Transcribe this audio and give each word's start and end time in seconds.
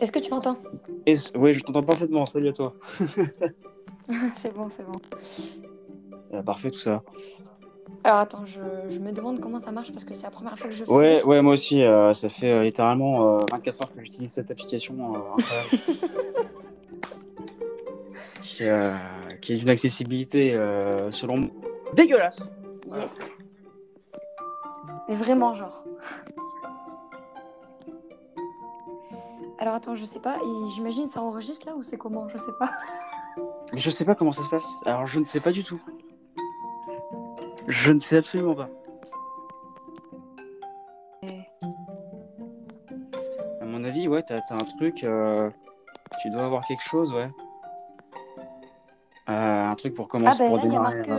Est-ce 0.00 0.12
que 0.12 0.18
tu 0.18 0.30
m'entends. 0.30 0.56
Oui, 1.36 1.52
je 1.54 1.60
t'entends 1.60 1.82
parfaitement. 1.82 2.24
Salut 2.26 2.48
à 2.48 2.52
toi. 2.52 2.74
C'est 4.34 4.52
bon, 4.54 4.68
c'est 4.68 4.82
bon. 4.84 4.92
Euh, 6.34 6.42
parfait, 6.42 6.70
tout 6.70 6.78
ça. 6.80 7.02
Alors 8.02 8.18
attends, 8.20 8.44
je, 8.46 8.60
je 8.88 8.98
me 8.98 9.12
demande 9.12 9.38
comment 9.40 9.60
ça 9.60 9.70
marche 9.72 9.92
parce 9.92 10.04
que 10.04 10.14
c'est 10.14 10.24
la 10.24 10.30
première 10.30 10.58
fois 10.58 10.68
que 10.68 10.74
je 10.74 10.84
fais. 10.84 10.90
Ouais, 10.90 11.22
ouais, 11.22 11.42
moi 11.42 11.52
aussi. 11.52 11.82
euh, 11.82 12.12
ça 12.14 12.28
fait 12.30 12.50
euh, 12.50 12.62
littéralement 12.64 13.38
euh, 13.40 13.44
24 13.52 13.82
heures 13.84 13.94
que 13.94 14.02
j'utilise 14.02 14.32
cette 14.32 14.50
application 14.50 14.96
qui, 18.42 18.64
qui 19.40 19.52
est 19.52 19.56
d'une 19.56 19.68
accessibilité, 19.70 20.54
selon 21.10 21.36
moi, 21.36 21.50
dégueulasse. 21.94 22.42
Voilà. 22.86 23.02
Yes. 23.04 23.18
Mais 25.08 25.14
vraiment, 25.14 25.54
genre. 25.54 25.84
Alors 29.60 29.74
attends, 29.74 29.94
je 29.94 30.04
sais 30.04 30.20
pas, 30.20 30.36
et 30.38 30.70
j'imagine 30.74 31.04
ça 31.06 31.20
enregistre 31.20 31.66
là 31.66 31.74
ou 31.74 31.82
c'est 31.82 31.98
comment? 31.98 32.28
Je 32.30 32.38
sais 32.38 32.52
pas. 32.58 32.70
Mais 33.72 33.78
je 33.78 33.90
sais 33.90 34.04
pas 34.04 34.14
comment 34.14 34.32
ça 34.32 34.42
se 34.42 34.48
passe. 34.48 34.66
Alors, 34.86 35.06
je 35.06 35.18
ne 35.18 35.24
sais 35.24 35.38
pas 35.40 35.52
du 35.52 35.62
tout. 35.62 35.80
Je 37.68 37.92
ne 37.92 37.98
sais 37.98 38.16
absolument 38.16 38.54
pas. 38.54 38.68
À 43.60 43.64
mon 43.64 43.84
avis, 43.84 44.08
ouais, 44.08 44.22
t'as 44.22 44.40
un 44.50 44.58
truc. 44.58 45.04
euh, 45.04 45.50
tu 46.22 46.30
dois 46.30 46.44
avoir 46.44 46.66
quelque 46.66 46.82
chose, 46.82 47.12
ouais. 47.12 47.30
Euh, 49.28 49.68
un 49.70 49.74
truc 49.76 49.94
pour 49.94 50.06
Ah 50.06 50.08
commencer, 50.10 50.42
bah 50.42 50.48
pour 50.48 50.56
là, 50.56 50.62
il 50.64 50.72
y 50.72 50.76
a 50.76 50.80
marqué... 50.80 51.10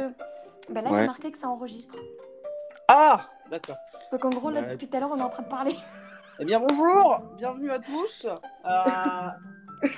Bah 0.70 0.82
là, 0.82 0.90
il 0.90 0.96
y 0.96 1.00
a 1.00 1.06
marqué 1.06 1.32
que 1.32 1.38
ça 1.38 1.48
enregistre. 1.50 1.96
Ah 2.88 3.22
D'accord. 3.50 3.78
Donc 4.12 4.26
en 4.26 4.30
gros, 4.30 4.50
là, 4.50 4.62
Ouais. 4.62 4.72
depuis 4.72 4.88
tout 4.88 4.98
à 4.98 5.00
l'heure, 5.00 5.12
on 5.14 5.18
est 5.20 5.24
en 5.24 5.30
train 5.30 5.44
de 5.44 5.48
parler. 5.48 5.76
Eh 6.42 6.46
bien, 6.46 6.60
bonjour 6.60 7.22
Bienvenue 7.38 7.70
à 7.70 7.78
tous 7.78 8.26
Euh, 8.66 9.88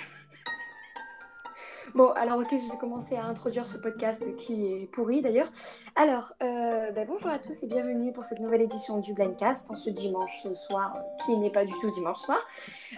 Bon, 1.95 2.09
alors 2.09 2.39
ok, 2.39 2.50
je 2.52 2.69
vais 2.69 2.77
commencer 2.77 3.16
à 3.16 3.23
introduire 3.27 3.66
ce 3.66 3.77
podcast 3.77 4.35
qui 4.35 4.66
est 4.66 4.91
pourri 4.91 5.22
d'ailleurs. 5.22 5.47
Alors, 5.95 6.33
euh, 6.44 6.91
bah, 6.91 7.05
bonjour 7.08 7.30
à 7.30 7.39
tous 7.39 7.63
et 7.63 7.67
bienvenue 7.67 8.11
pour 8.11 8.25
cette 8.25 8.39
nouvelle 8.39 8.61
édition 8.61 9.00
du 9.00 9.13
Blindcast 9.13 9.72
en 9.72 9.75
ce 9.75 9.89
dimanche 9.89 10.45
soir, 10.53 10.97
euh, 10.97 11.23
qui 11.23 11.38
n'est 11.38 11.52
pas 11.52 11.63
du 11.63 11.72
tout 11.80 11.89
dimanche 11.91 12.19
soir. 12.19 12.39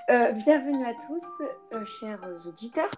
Euh, 0.09 0.31
bienvenue 0.31 0.83
à 0.83 0.93
tous, 0.93 1.45
euh, 1.73 1.85
chers 1.85 2.25
auditeurs. 2.47 2.89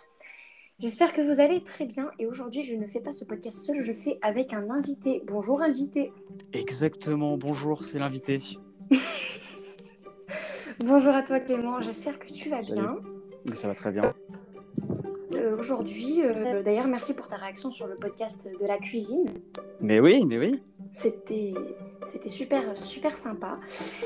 J'espère 0.79 1.11
que 1.11 1.21
vous 1.21 1.41
allez 1.41 1.61
très 1.61 1.85
bien 1.85 2.09
et 2.19 2.25
aujourd'hui 2.25 2.63
je 2.63 2.73
ne 2.73 2.87
fais 2.87 3.01
pas 3.01 3.11
ce 3.11 3.25
podcast 3.25 3.57
seul, 3.57 3.81
je 3.81 3.91
fais 3.91 4.17
avec 4.21 4.53
un 4.53 4.69
invité. 4.69 5.23
Bonjour 5.27 5.61
invité. 5.61 6.13
Exactement, 6.53 7.35
bonjour, 7.35 7.83
c'est 7.83 7.99
l'invité. 7.99 8.39
Bonjour 10.79 11.13
à 11.15 11.23
toi 11.23 11.39
Clément, 11.39 11.81
j'espère 11.81 12.19
que 12.19 12.27
tu 12.31 12.49
vas 12.49 12.59
Salut. 12.59 12.81
bien. 12.81 13.55
Ça 13.55 13.67
va 13.67 13.73
très 13.73 13.91
bien. 13.91 14.13
Euh, 15.33 15.57
aujourd'hui, 15.57 16.21
euh, 16.23 16.61
d'ailleurs 16.63 16.87
merci 16.87 17.13
pour 17.13 17.27
ta 17.27 17.35
réaction 17.35 17.71
sur 17.71 17.87
le 17.87 17.95
podcast 17.95 18.47
de 18.59 18.65
la 18.65 18.77
cuisine. 18.77 19.25
Mais 19.81 19.99
oui, 19.99 20.23
mais 20.25 20.37
oui. 20.37 20.61
C'était 20.91 21.53
c'était 22.05 22.29
super 22.29 22.75
super 22.77 23.11
sympa. 23.11 23.59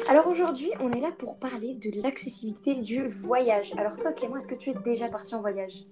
Alors 0.10 0.28
aujourd'hui, 0.28 0.72
on 0.80 0.92
est 0.92 1.00
là 1.02 1.12
pour 1.18 1.38
parler 1.38 1.76
de 1.76 2.02
l'accessibilité 2.02 2.76
du 2.76 3.06
voyage. 3.08 3.74
Alors 3.78 3.98
toi 3.98 4.12
Clément, 4.12 4.38
est-ce 4.38 4.48
que 4.48 4.56
tu 4.56 4.70
es 4.72 4.76
déjà 4.86 5.08
parti 5.08 5.36
en 5.36 5.42
voyage? 5.42 5.84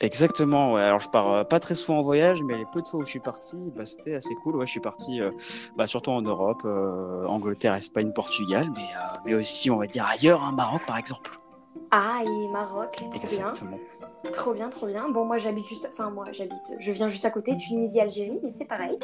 Exactement, 0.00 0.72
ouais. 0.72 0.82
Alors, 0.82 0.98
je 1.00 1.08
pars 1.08 1.30
euh, 1.32 1.44
pas 1.44 1.60
très 1.60 1.74
souvent 1.74 1.98
en 1.98 2.02
voyage, 2.02 2.42
mais 2.42 2.56
les 2.56 2.66
peu 2.66 2.82
de 2.82 2.86
fois 2.88 3.00
où 3.00 3.04
je 3.04 3.10
suis 3.10 3.20
parti, 3.20 3.72
bah, 3.76 3.86
c'était 3.86 4.14
assez 4.14 4.34
cool. 4.34 4.56
Ouais, 4.56 4.66
je 4.66 4.70
suis 4.72 4.80
parti 4.80 5.20
euh, 5.20 5.30
bah, 5.76 5.86
surtout 5.86 6.10
en 6.10 6.20
Europe, 6.20 6.62
euh, 6.64 7.24
Angleterre, 7.26 7.74
Espagne, 7.74 8.12
Portugal, 8.12 8.66
mais, 8.74 8.82
euh, 8.82 9.18
mais 9.24 9.34
aussi, 9.34 9.70
on 9.70 9.76
va 9.76 9.86
dire, 9.86 10.04
ailleurs, 10.06 10.42
hein, 10.42 10.52
Maroc, 10.52 10.82
par 10.86 10.98
exemple. 10.98 11.38
Ah, 11.90 12.22
et 12.24 12.48
Maroc, 12.48 12.90
trop 12.96 13.06
bien. 13.08 13.16
Exactement. 13.20 13.78
Trop 14.32 14.52
bien, 14.52 14.68
trop 14.68 14.86
bien. 14.86 15.08
Bon, 15.10 15.24
moi 15.26 15.38
j'habite 15.38 15.66
juste 15.66 15.86
enfin 15.92 16.10
moi 16.10 16.24
j'habite 16.32 16.72
je 16.80 16.90
viens 16.92 17.08
juste 17.08 17.24
à 17.26 17.30
côté 17.30 17.56
Tunisie 17.56 18.00
Algérie, 18.00 18.40
mais 18.42 18.50
c'est 18.50 18.64
pareil. 18.64 18.98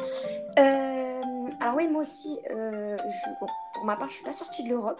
Alors 0.57 1.75
oui, 1.75 1.87
moi 1.87 2.01
aussi 2.01 2.39
je- 2.49 3.39
bon, 3.39 3.47
pour 3.75 3.85
ma 3.85 3.95
part, 3.95 4.09
je 4.09 4.15
suis 4.15 4.23
pas 4.25 4.33
sortie 4.33 4.63
de 4.63 4.69
l'Europe. 4.69 4.99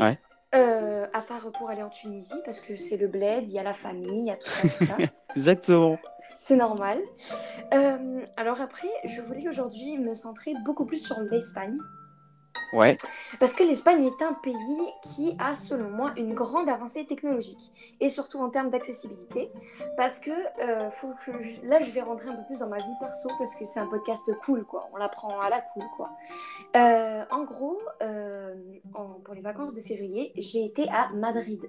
Ouais. 0.00 0.18
Euh, 0.54 1.06
à 1.12 1.20
part 1.20 1.52
pour 1.52 1.68
aller 1.68 1.82
en 1.82 1.90
Tunisie 1.90 2.40
parce 2.44 2.60
que 2.60 2.74
c'est 2.74 2.96
le 2.96 3.06
bled, 3.06 3.48
il 3.48 3.52
y 3.52 3.58
a 3.58 3.62
la 3.62 3.74
famille, 3.74 4.20
il 4.20 4.26
y 4.26 4.30
a 4.30 4.36
tout 4.36 4.48
ça, 4.48 4.68
tout 4.68 4.84
ça. 4.84 4.96
Exactement. 5.36 5.98
C'est 6.38 6.56
normal. 6.56 7.00
Euh, 7.74 8.24
alors 8.36 8.60
après, 8.60 8.88
je 9.04 9.20
voulais 9.20 9.46
aujourd'hui 9.46 9.98
me 9.98 10.14
centrer 10.14 10.54
beaucoup 10.64 10.86
plus 10.86 11.04
sur 11.04 11.20
l'Espagne. 11.20 11.76
Parce 13.40 13.54
que 13.54 13.62
l'Espagne 13.62 14.04
est 14.04 14.22
un 14.22 14.34
pays 14.34 14.92
qui 15.02 15.36
a, 15.38 15.54
selon 15.54 15.90
moi, 15.90 16.12
une 16.16 16.34
grande 16.34 16.68
avancée 16.68 17.06
technologique. 17.06 17.72
Et 18.00 18.08
surtout 18.08 18.38
en 18.38 18.50
termes 18.50 18.70
d'accessibilité. 18.70 19.50
Parce 19.96 20.18
que, 20.18 20.30
euh, 20.30 20.90
là, 21.64 21.80
je 21.80 21.90
vais 21.90 22.00
rentrer 22.00 22.28
un 22.28 22.34
peu 22.34 22.44
plus 22.46 22.58
dans 22.58 22.68
ma 22.68 22.78
vie 22.78 22.84
perso, 23.00 23.28
parce 23.38 23.54
que 23.54 23.64
c'est 23.64 23.80
un 23.80 23.86
podcast 23.86 24.30
cool, 24.44 24.64
quoi. 24.64 24.88
On 24.92 24.96
l'apprend 24.96 25.40
à 25.40 25.50
la 25.50 25.60
cool, 25.60 25.84
quoi. 25.96 26.10
Euh, 26.76 27.24
en 27.30 27.44
gros, 27.44 27.78
euh, 28.02 28.54
pour 29.24 29.34
les 29.34 29.42
vacances 29.42 29.74
de 29.74 29.80
février, 29.80 30.32
j'ai 30.36 30.64
été 30.64 30.88
à 30.90 31.10
Madrid 31.14 31.60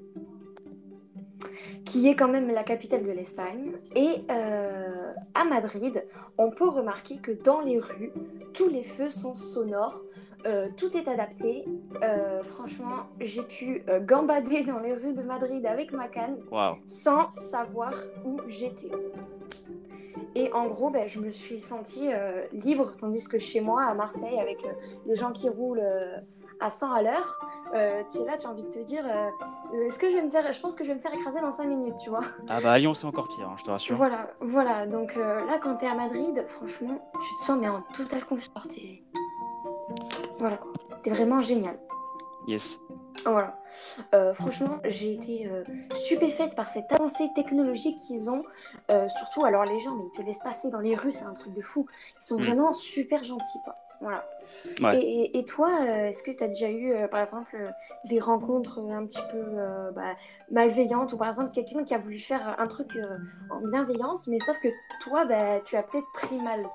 qui 1.89 2.07
est 2.07 2.15
quand 2.15 2.27
même 2.27 2.51
la 2.51 2.63
capitale 2.63 3.03
de 3.03 3.11
l'Espagne. 3.11 3.71
Et 3.95 4.21
euh, 4.29 5.11
à 5.33 5.43
Madrid, 5.43 6.05
on 6.37 6.51
peut 6.51 6.69
remarquer 6.69 7.17
que 7.17 7.31
dans 7.31 7.61
les 7.61 7.79
rues, 7.79 8.11
tous 8.53 8.69
les 8.69 8.83
feux 8.83 9.09
sont 9.09 9.33
sonores, 9.33 10.03
euh, 10.45 10.67
tout 10.77 10.95
est 10.95 11.07
adapté. 11.07 11.65
Euh, 12.03 12.43
franchement, 12.43 13.07
j'ai 13.19 13.41
pu 13.41 13.83
gambader 14.01 14.63
dans 14.63 14.77
les 14.77 14.93
rues 14.93 15.13
de 15.13 15.23
Madrid 15.23 15.65
avec 15.65 15.91
ma 15.91 16.07
canne 16.07 16.37
sans 16.85 17.33
savoir 17.33 17.93
où 18.23 18.39
j'étais. 18.47 18.91
Et 20.35 20.53
en 20.53 20.67
gros, 20.67 20.91
ben, 20.91 21.09
je 21.09 21.19
me 21.19 21.31
suis 21.31 21.59
sentie 21.59 22.09
libre, 22.53 22.91
tandis 22.99 23.27
que 23.27 23.39
chez 23.39 23.61
moi, 23.61 23.83
à 23.85 23.95
Marseille, 23.95 24.39
avec 24.39 24.63
les 25.07 25.15
gens 25.15 25.31
qui 25.31 25.49
roulent 25.49 25.83
à 26.59 26.69
100 26.69 26.91
à 26.91 27.01
l'heure, 27.01 27.39
euh, 27.73 28.03
tu 28.11 28.19
es 28.19 28.25
là, 28.25 28.37
tu 28.37 28.47
as 28.47 28.49
envie 28.49 28.63
de 28.63 28.69
te 28.69 28.79
dire, 28.79 29.03
euh, 29.05 29.29
euh, 29.73 29.87
est-ce 29.87 29.99
que 29.99 30.09
je 30.09 30.15
vais 30.15 30.21
me 30.23 30.29
faire, 30.29 30.51
je 30.53 30.59
pense 30.59 30.75
que 30.75 30.83
je 30.83 30.89
vais 30.89 30.95
me 30.95 30.99
faire 31.01 31.13
écraser 31.13 31.39
dans 31.41 31.51
5 31.51 31.65
minutes, 31.65 31.95
tu 32.03 32.09
vois. 32.09 32.21
Ah 32.47 32.59
bah, 32.61 32.71
à 32.73 32.79
Lyon, 32.79 32.93
c'est 32.93 33.05
encore 33.05 33.27
pire, 33.27 33.47
hein, 33.49 33.55
je 33.57 33.63
te 33.63 33.69
rassure. 33.71 33.95
Voilà, 33.97 34.27
voilà. 34.41 34.85
Donc 34.87 35.15
euh, 35.17 35.45
là, 35.45 35.59
quand 35.59 35.75
t'es 35.75 35.87
à 35.87 35.95
Madrid, 35.95 36.43
franchement, 36.47 36.99
tu 37.13 37.35
te 37.35 37.41
sens 37.41 37.57
mais 37.59 37.67
en 37.69 37.81
totale 37.93 38.25
confiance. 38.25 38.67
T'es- 38.67 39.03
Voilà 40.39 40.57
quoi. 40.57 40.71
T'es 41.03 41.09
vraiment 41.11 41.41
génial. 41.41 41.79
Yes. 42.47 42.79
Voilà. 43.25 43.55
Euh, 44.13 44.33
franchement, 44.33 44.79
j'ai 44.85 45.13
été 45.13 45.47
euh, 45.47 45.63
stupéfaite 45.93 46.55
par 46.55 46.65
cette 46.69 46.91
avancée 46.91 47.29
technologique 47.35 47.97
qu'ils 48.07 48.29
ont. 48.29 48.43
Euh, 48.91 49.07
surtout, 49.09 49.45
alors 49.45 49.65
les 49.65 49.79
gens, 49.79 49.93
mais 49.95 50.03
ils 50.05 50.11
te 50.17 50.21
laissent 50.21 50.39
passer 50.39 50.69
dans 50.69 50.79
les 50.79 50.95
rues, 50.95 51.11
c'est 51.13 51.25
un 51.25 51.33
truc 51.33 51.53
de 51.53 51.61
fou. 51.61 51.85
Ils 52.21 52.25
sont 52.25 52.37
Mm. 52.39 52.43
vraiment 52.43 52.73
super 52.73 53.23
gentils, 53.23 53.59
quoi. 53.63 53.75
Voilà. 54.01 54.23
Ouais. 54.81 55.29
Et, 55.33 55.43
toi, 55.43 55.69
euh, 55.81 56.07
est-ce 56.07 56.23
que 56.23 56.31
tu 56.31 56.41
as 56.41 56.47
déjà 56.47 56.69
eu, 56.69 56.93
euh, 56.93 57.07
par 57.09 57.19
exemple, 57.21 57.53
euh, 57.55 57.67
des 58.05 58.19
rencontres 58.19 58.79
un 58.79 59.05
petit 59.05 59.19
peu 59.29 59.37
euh, 59.37 59.91
bah, 59.91 60.15
malveillantes 60.49 61.11
ou 61.11 61.17
par 61.17 61.27
exemple 61.27 61.51
quelqu'un 61.51 61.83
qui 61.83 61.93
a 61.93 61.97
voulu 61.97 62.17
faire 62.17 62.55
un 62.57 62.67
truc 62.67 62.95
euh, 62.95 63.17
en 63.49 63.59
bienveillance, 63.59 64.27
mais 64.27 64.39
sauf 64.39 64.57
que 64.59 64.69
toi, 65.03 65.25
bah, 65.25 65.59
tu 65.65 65.75
as 65.75 65.83
peut-être 65.83 66.07
pris 66.13 66.37
mal? 66.37 66.65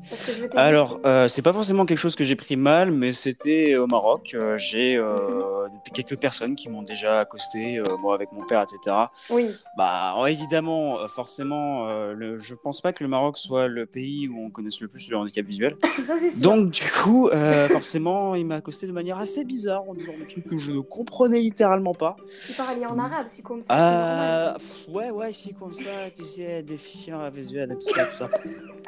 Parce 0.00 0.26
que 0.26 0.32
je 0.32 0.42
veux 0.42 0.48
te 0.48 0.52
dire- 0.52 0.60
Alors, 0.60 0.98
euh, 1.06 1.28
c'est 1.28 1.42
pas 1.42 1.52
forcément 1.52 1.86
quelque 1.86 1.98
chose 1.98 2.16
que 2.16 2.24
j'ai 2.24 2.36
pris 2.36 2.56
mal, 2.56 2.90
mais 2.90 3.12
c'était 3.12 3.76
au 3.76 3.86
Maroc. 3.86 4.36
J'ai 4.56 4.96
euh, 4.96 5.53
quelques 5.92 6.16
personnes 6.16 6.54
qui 6.56 6.68
m'ont 6.68 6.82
déjà 6.82 7.20
accosté, 7.20 7.78
euh, 7.78 7.96
moi 7.98 8.14
avec 8.14 8.32
mon 8.32 8.44
père, 8.46 8.62
etc. 8.62 8.96
Oui, 9.30 9.50
Bah, 9.76 10.14
évidemment, 10.28 10.98
euh, 11.00 11.08
forcément, 11.08 11.88
euh, 11.88 12.12
le, 12.14 12.38
je 12.38 12.54
pense 12.54 12.80
pas 12.80 12.92
que 12.92 13.02
le 13.04 13.08
Maroc 13.08 13.38
soit 13.38 13.68
le 13.68 13.86
pays 13.86 14.28
où 14.28 14.44
on 14.44 14.50
connaisse 14.50 14.80
le 14.80 14.88
plus 14.88 15.08
le 15.10 15.16
handicap 15.16 15.44
visuel. 15.44 15.76
ça 16.06 16.16
c'est 16.18 16.30
sûr. 16.30 16.40
Donc, 16.40 16.70
du 16.70 16.82
coup, 17.02 17.28
euh, 17.28 17.68
forcément, 17.70 18.34
il 18.34 18.46
m'a 18.46 18.56
accosté 18.56 18.86
de 18.86 18.92
manière 18.92 19.18
assez 19.18 19.44
bizarre 19.44 19.82
en 19.88 19.94
disant 19.94 20.12
des 20.18 20.26
trucs 20.26 20.46
que 20.46 20.56
je 20.56 20.70
ne 20.70 20.80
comprenais 20.80 21.40
littéralement 21.40 21.92
pas. 21.92 22.16
Tu 22.46 22.52
parles 22.54 22.84
en 22.86 22.98
arabe, 22.98 23.26
c'est 23.28 23.42
comme 23.42 23.62
ça. 23.62 23.74
Euh, 23.74 24.54
pff, 24.54 24.88
ouais, 24.88 25.10
ouais, 25.10 25.32
c'est 25.32 25.52
comme 25.52 25.72
ça, 25.72 26.10
tu 26.14 26.24
sais, 26.24 26.62
déficient 26.62 27.28
visuel 27.30 27.72
et 27.72 27.74
tout 27.76 27.92
ça, 27.92 28.06
tout 28.06 28.12
ça. 28.12 28.28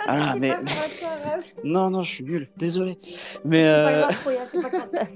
Ah, 0.08 0.34
mais, 0.38 0.50
pas 0.50 0.60
non, 1.64 1.90
non, 1.90 2.02
je 2.02 2.10
suis 2.10 2.24
nul, 2.24 2.48
désolé. 2.56 2.96
Mais, 3.44 3.62
C'est 3.62 3.72
pas 3.72 3.88
euh, 3.88 4.00
grave, 4.02 4.20
Troya, 4.20 4.40
c'est 4.46 4.62
pas 4.62 4.68
grave. 4.68 5.08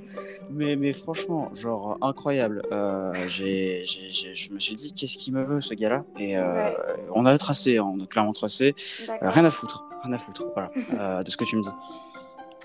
mais, 0.50 0.76
mais 0.76 0.92
franchement, 0.94 1.50
genre, 1.70 1.98
incroyable. 2.02 2.62
Euh, 2.72 3.12
j'ai, 3.28 3.84
je 3.84 4.52
me 4.52 4.58
suis 4.58 4.74
dit, 4.74 4.92
qu'est-ce 4.92 5.16
qu'il 5.18 5.32
me 5.34 5.42
veut, 5.44 5.60
ce 5.60 5.74
gars-là? 5.74 6.04
Et 6.18 6.36
euh, 6.36 6.54
Ouais. 6.70 6.76
on 7.14 7.26
a 7.26 7.36
tracé, 7.38 7.78
hein, 7.78 7.84
on 7.94 8.00
a 8.02 8.06
clairement 8.06 8.32
tracé. 8.32 8.74
Euh, 9.22 9.30
rien 9.30 9.44
à 9.44 9.50
foutre, 9.50 9.84
rien 10.02 10.12
à 10.12 10.18
foutre, 10.18 10.44
voilà, 10.54 10.70
euh, 10.94 11.22
de 11.22 11.30
ce 11.30 11.36
que 11.36 11.44
tu 11.44 11.56
me 11.56 11.62
dis. 11.62 11.70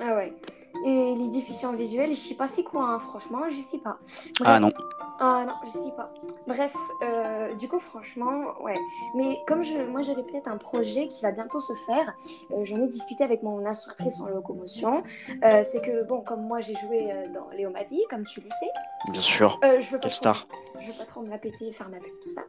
Ah 0.02 0.16
ouais. 0.16 0.34
Et 0.84 1.16
les 1.16 1.28
déficients 1.30 1.74
visuels, 1.74 2.12
je 2.12 2.16
sais 2.20 2.36
pas 2.36 2.48
c'est 2.48 2.64
quoi, 2.64 2.84
hein, 2.84 3.00
franchement, 3.00 3.40
je 3.50 3.60
sais 3.62 3.78
pas. 3.78 3.98
Ah 4.44 4.60
non. 4.60 4.72
Ah 5.20 5.46
non, 5.48 5.54
je 5.66 5.70
sais 5.72 5.92
pas. 5.96 6.10
Bref, 6.46 6.74
euh, 7.04 7.54
du 7.56 7.68
coup, 7.70 7.80
franchement, 7.80 8.54
ouais. 8.62 8.78
Mais 9.16 9.38
comme 9.48 9.64
je, 9.64 9.78
moi, 9.78 10.02
j'avais 10.02 10.24
peut-être 10.24 10.48
un 10.50 10.58
projet 10.58 11.08
qui 11.08 11.22
va 11.22 11.32
bientôt 11.32 11.60
se 11.62 11.74
faire, 11.74 12.14
euh, 12.52 12.66
j'en 12.66 12.82
ai 12.82 12.88
discuté 12.88 13.24
avec 13.24 13.42
mon 13.42 13.66
instructrice 13.66 14.20
en 14.20 14.28
locomotion. 14.28 15.04
Euh, 15.44 15.64
c'est 15.64 15.82
que, 15.82 16.04
bon, 16.04 16.22
comme 16.22 16.42
moi, 16.46 16.60
j'ai 16.62 16.76
joué 16.76 17.14
dans 17.34 17.48
Léo 17.56 17.70
Madi, 17.70 18.02
comme 18.10 18.26
tu 18.26 18.42
le 18.42 18.50
sais. 18.50 19.12
Bien 19.12 19.22
sûr. 19.22 19.58
Je 19.64 19.68
veux 19.68 19.80
pas 19.80 19.82
Quelle 19.92 20.00
trop- 20.02 20.10
star. 20.12 20.48
Je 20.82 20.92
veux 20.92 20.98
pas 20.98 21.06
trop 21.06 21.22
me 21.22 21.30
la 21.30 21.38
péter, 21.38 21.72
faire 21.72 21.90
ma 21.90 21.98
pub, 21.98 22.12
tout 22.22 22.30
ça. 22.32 22.42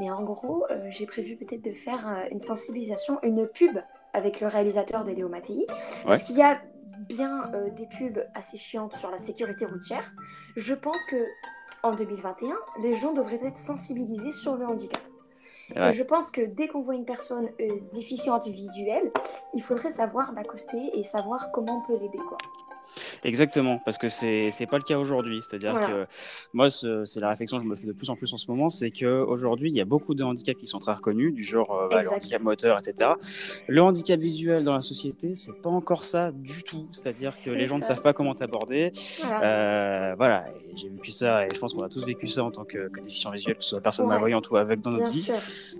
Mais 0.00 0.10
en 0.10 0.22
gros, 0.22 0.64
j'ai 0.90 1.06
prévu 1.06 1.36
peut-être 1.36 1.62
de 1.62 1.72
faire 1.72 2.24
une 2.30 2.40
sensibilisation, 2.40 3.18
une 3.22 3.46
pub 3.46 3.78
avec 4.14 4.40
le 4.40 4.46
réalisateur 4.46 5.04
de 5.04 5.10
Léo 5.10 5.28
Mattei. 5.28 5.66
Parce 6.06 6.22
qu'il 6.22 6.36
y 6.36 6.42
a 6.42 6.58
bien 6.98 7.42
euh, 7.54 7.70
des 7.70 7.86
pubs 7.86 8.24
assez 8.34 8.56
chiantes 8.56 8.94
sur 8.96 9.10
la 9.10 9.18
sécurité 9.18 9.64
routière. 9.66 10.12
Je 10.56 10.74
pense 10.74 11.04
que 11.06 11.16
en 11.82 11.92
2021, 11.92 12.56
les 12.82 12.94
gens 12.94 13.12
devraient 13.12 13.44
être 13.44 13.56
sensibilisés 13.56 14.32
sur 14.32 14.56
le 14.56 14.66
handicap. 14.66 15.00
Ouais. 15.76 15.90
Et 15.90 15.92
je 15.92 16.02
pense 16.02 16.30
que 16.30 16.40
dès 16.40 16.66
qu'on 16.66 16.80
voit 16.80 16.94
une 16.94 17.04
personne 17.04 17.48
euh, 17.60 17.80
déficiente 17.92 18.46
visuelle, 18.46 19.12
il 19.54 19.62
faudrait 19.62 19.90
savoir 19.90 20.32
l'accoster 20.32 20.90
et 20.98 21.02
savoir 21.02 21.52
comment 21.52 21.82
on 21.84 21.86
peut 21.86 21.98
l'aider. 22.00 22.18
quoi. 22.18 22.38
Exactement, 23.24 23.78
parce 23.84 23.98
que 23.98 24.08
c'est 24.08 24.50
c'est 24.50 24.66
pas 24.66 24.76
le 24.78 24.82
cas 24.84 24.98
aujourd'hui. 24.98 25.40
C'est-à-dire 25.42 25.72
Voilà. 25.72 25.86
que 25.86 26.06
moi, 26.52 26.70
ce- 26.70 27.04
c'est 27.04 27.20
la 27.20 27.30
réflexion 27.30 27.58
que 27.58 27.64
je 27.64 27.68
me 27.68 27.74
fais 27.74 27.86
de 27.86 27.92
plus 27.92 28.08
en 28.10 28.16
plus 28.16 28.32
en 28.32 28.36
ce 28.36 28.50
moment, 28.50 28.68
c'est 28.68 28.90
que 28.90 29.22
aujourd'hui, 29.22 29.70
il 29.70 29.76
y 29.76 29.80
a 29.80 29.84
beaucoup 29.84 30.14
de 30.14 30.22
handicaps 30.24 30.58
qui 30.60 30.66
sont 30.66 30.78
très 30.78 30.92
reconnus, 30.94 31.32
du 31.34 31.42
genre 31.44 31.70
euh, 31.70 31.88
bah, 31.88 32.02
le 32.02 32.10
handicap 32.12 32.42
moteur, 32.42 32.78
etc. 32.78 33.10
Le 33.66 33.82
handicap 33.82 34.18
visuel 34.20 34.64
dans 34.64 34.74
la 34.74 34.82
société, 34.82 35.34
c'est 35.34 35.60
pas 35.62 35.70
encore 35.70 36.04
ça 36.04 36.32
du 36.32 36.62
tout. 36.62 36.86
C'est-à-dire 36.92 37.32
que 37.44 37.50
les 37.50 37.66
gens 37.66 37.78
ne 37.78 37.82
savent 37.82 38.02
pas 38.02 38.12
comment 38.12 38.34
t'aborder. 38.34 38.92
Voilà. 39.22 40.10
Euh, 40.12 40.14
voilà, 40.16 40.44
j'ai 40.76 40.88
vécu 40.88 41.12
ça, 41.12 41.44
et 41.46 41.48
je 41.54 41.58
pense 41.58 41.74
qu'on 41.74 41.82
a 41.82 41.88
tous 41.88 42.04
vécu 42.04 42.26
ça 42.28 42.44
en 42.44 42.50
tant 42.50 42.64
que, 42.64 42.88
que 42.88 43.00
déficient 43.00 43.30
visuel, 43.30 43.56
que 43.56 43.62
ce 43.64 43.70
soit 43.70 43.80
personne 43.80 44.06
Ouais. 44.06 44.12
malvoyante 44.12 44.50
ou 44.50 44.56
avec 44.56 44.80
dans 44.80 44.90
notre 44.90 45.04
Bien 45.04 45.12
vie, 45.12 45.22
sûr. 45.22 45.34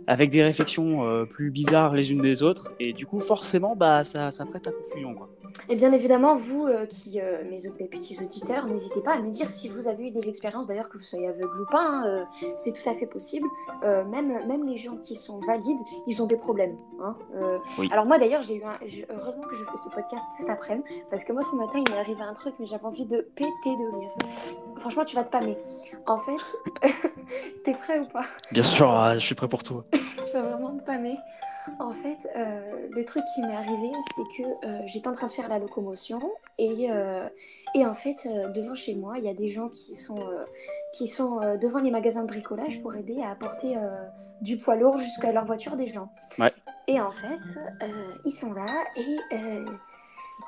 avec 0.07 0.31
des 0.31 0.43
réflexions 0.43 1.07
euh, 1.07 1.25
plus 1.25 1.51
bizarres 1.51 1.95
les 1.95 2.11
unes 2.13 2.21
des 2.23 2.43
autres, 2.43 2.73
et 2.81 2.93
du 2.93 3.07
coup, 3.07 3.19
forcément, 3.19 3.77
bah, 3.77 4.05
ça, 4.05 4.31
ça 4.31 4.45
prête 4.47 4.67
à 4.67 4.73
confusion, 4.73 5.15
quoi. 5.15 5.29
Et 5.69 5.77
bien 5.77 5.93
évidemment, 5.93 6.37
vous 6.37 6.67
euh, 6.67 6.87
qui, 6.87 7.21
euh, 7.21 7.43
mes, 7.45 7.59
mes 7.79 7.89
petits 7.89 8.17
auditeurs, 8.23 8.67
n'hésitez 8.67 9.01
pas 9.03 9.13
à 9.15 9.19
me 9.19 9.31
dire 9.31 9.49
si 9.49 9.69
vous 9.69 9.87
avez 9.89 10.09
eu 10.09 10.11
des 10.11 10.29
expériences, 10.29 10.67
d'ailleurs 10.67 10.89
que 10.89 10.97
vous 10.99 11.05
soyez 11.05 11.29
aveugle 11.29 11.61
ou 11.61 11.67
pas, 11.71 11.83
hein, 11.83 12.07
euh, 12.07 12.25
c'est 12.57 12.73
tout 12.73 12.89
à 12.89 12.95
fait 12.95 13.07
possible. 13.07 13.47
Même, 13.83 14.47
même 14.47 14.67
les 14.67 14.77
gens 14.77 14.97
qui 14.97 15.15
sont 15.17 15.39
valides, 15.39 15.81
ils 16.07 16.23
ont 16.23 16.27
des 16.27 16.37
problèmes. 16.37 16.77
hein. 17.03 17.17
Oui. 17.79 17.89
Alors 17.93 18.07
moi 18.07 18.19
d'ailleurs, 18.19 18.43
j'ai 18.43 18.57
eu 18.57 18.63
un... 18.65 18.79
heureusement 19.11 19.43
que 19.45 19.55
je 19.57 19.65
fais 19.65 19.77
ce 19.85 19.89
podcast 19.89 20.27
cet 20.37 20.49
après-midi, 20.51 20.89
parce 21.11 21.25
que 21.25 21.33
moi 21.33 21.43
ce 21.43 21.55
matin, 21.55 21.83
il 21.85 21.91
m'est 21.93 21.99
arrivé 21.99 22.23
un 22.23 22.33
truc, 22.33 22.55
mais 22.59 22.67
j'avais 22.67 22.85
envie 22.85 23.07
de 23.07 23.21
péter 23.35 23.51
de 23.65 23.97
rire. 23.97 24.11
Franchement, 24.79 25.05
tu 25.05 25.17
vas 25.17 25.25
te 25.25 25.31
pâmer. 25.31 25.57
En 26.07 26.19
fait, 26.19 26.37
t'es 27.65 27.75
prêt 27.75 28.01
ou 28.01 28.07
pas? 28.07 28.25
Bien 28.53 28.63
sûr, 28.63 28.91
ah, 28.91 29.15
je 29.15 29.25
suis 29.25 29.35
prêt 29.35 29.49
pour 29.49 29.63
tout. 29.63 29.83
tu 29.93 30.33
vas 30.33 30.43
vraiment 30.43 30.77
te 30.77 30.83
pâmer. 30.83 31.17
En 31.79 31.93
fait, 31.93 32.29
euh, 32.37 32.89
le 32.91 33.05
truc 33.05 33.23
qui 33.35 33.43
m'est 33.43 33.55
arrivé, 33.55 33.91
c'est 34.15 34.43
que 34.43 34.67
euh, 34.67 34.83
j'étais 34.87 35.09
en 35.09 35.13
train 35.13 35.27
de 35.27 35.33
faire 35.33 35.49
la 35.49 35.59
locomotion 35.59 36.21
et, 36.59 36.91
euh, 36.91 37.29
et 37.75 37.87
en 37.87 37.95
fait, 37.95 38.29
devant 38.55 38.75
chez 38.75 38.95
moi, 38.95 39.19
il 39.19 39.25
y 39.25 39.29
a 39.29 39.35
des 39.35 39.49
gens 39.49 39.69
qui 39.69 39.95
sont, 39.95 40.23
qui 40.93 41.07
sont 41.07 41.41
devant 41.61 41.79
les 41.79 41.91
magasins 41.91 42.23
de 42.23 42.29
bricolage 42.29 42.83
pour 42.83 42.95
aider 42.95 43.21
à 43.23 43.31
apporter 43.31 43.77
du 44.41 44.57
poids 44.57 44.77
lourd 44.77 44.97
jusqu'à 44.97 45.33
leur 45.33 45.45
voiture 45.45 45.77
des 45.77 45.87
gens. 45.87 46.11
Ouais. 46.39 46.53
Et 46.87 47.01
en 47.01 47.11
fait, 47.11 47.41
ils 48.25 48.33
sont 48.33 48.53
là 48.53 48.85
et 48.97 49.19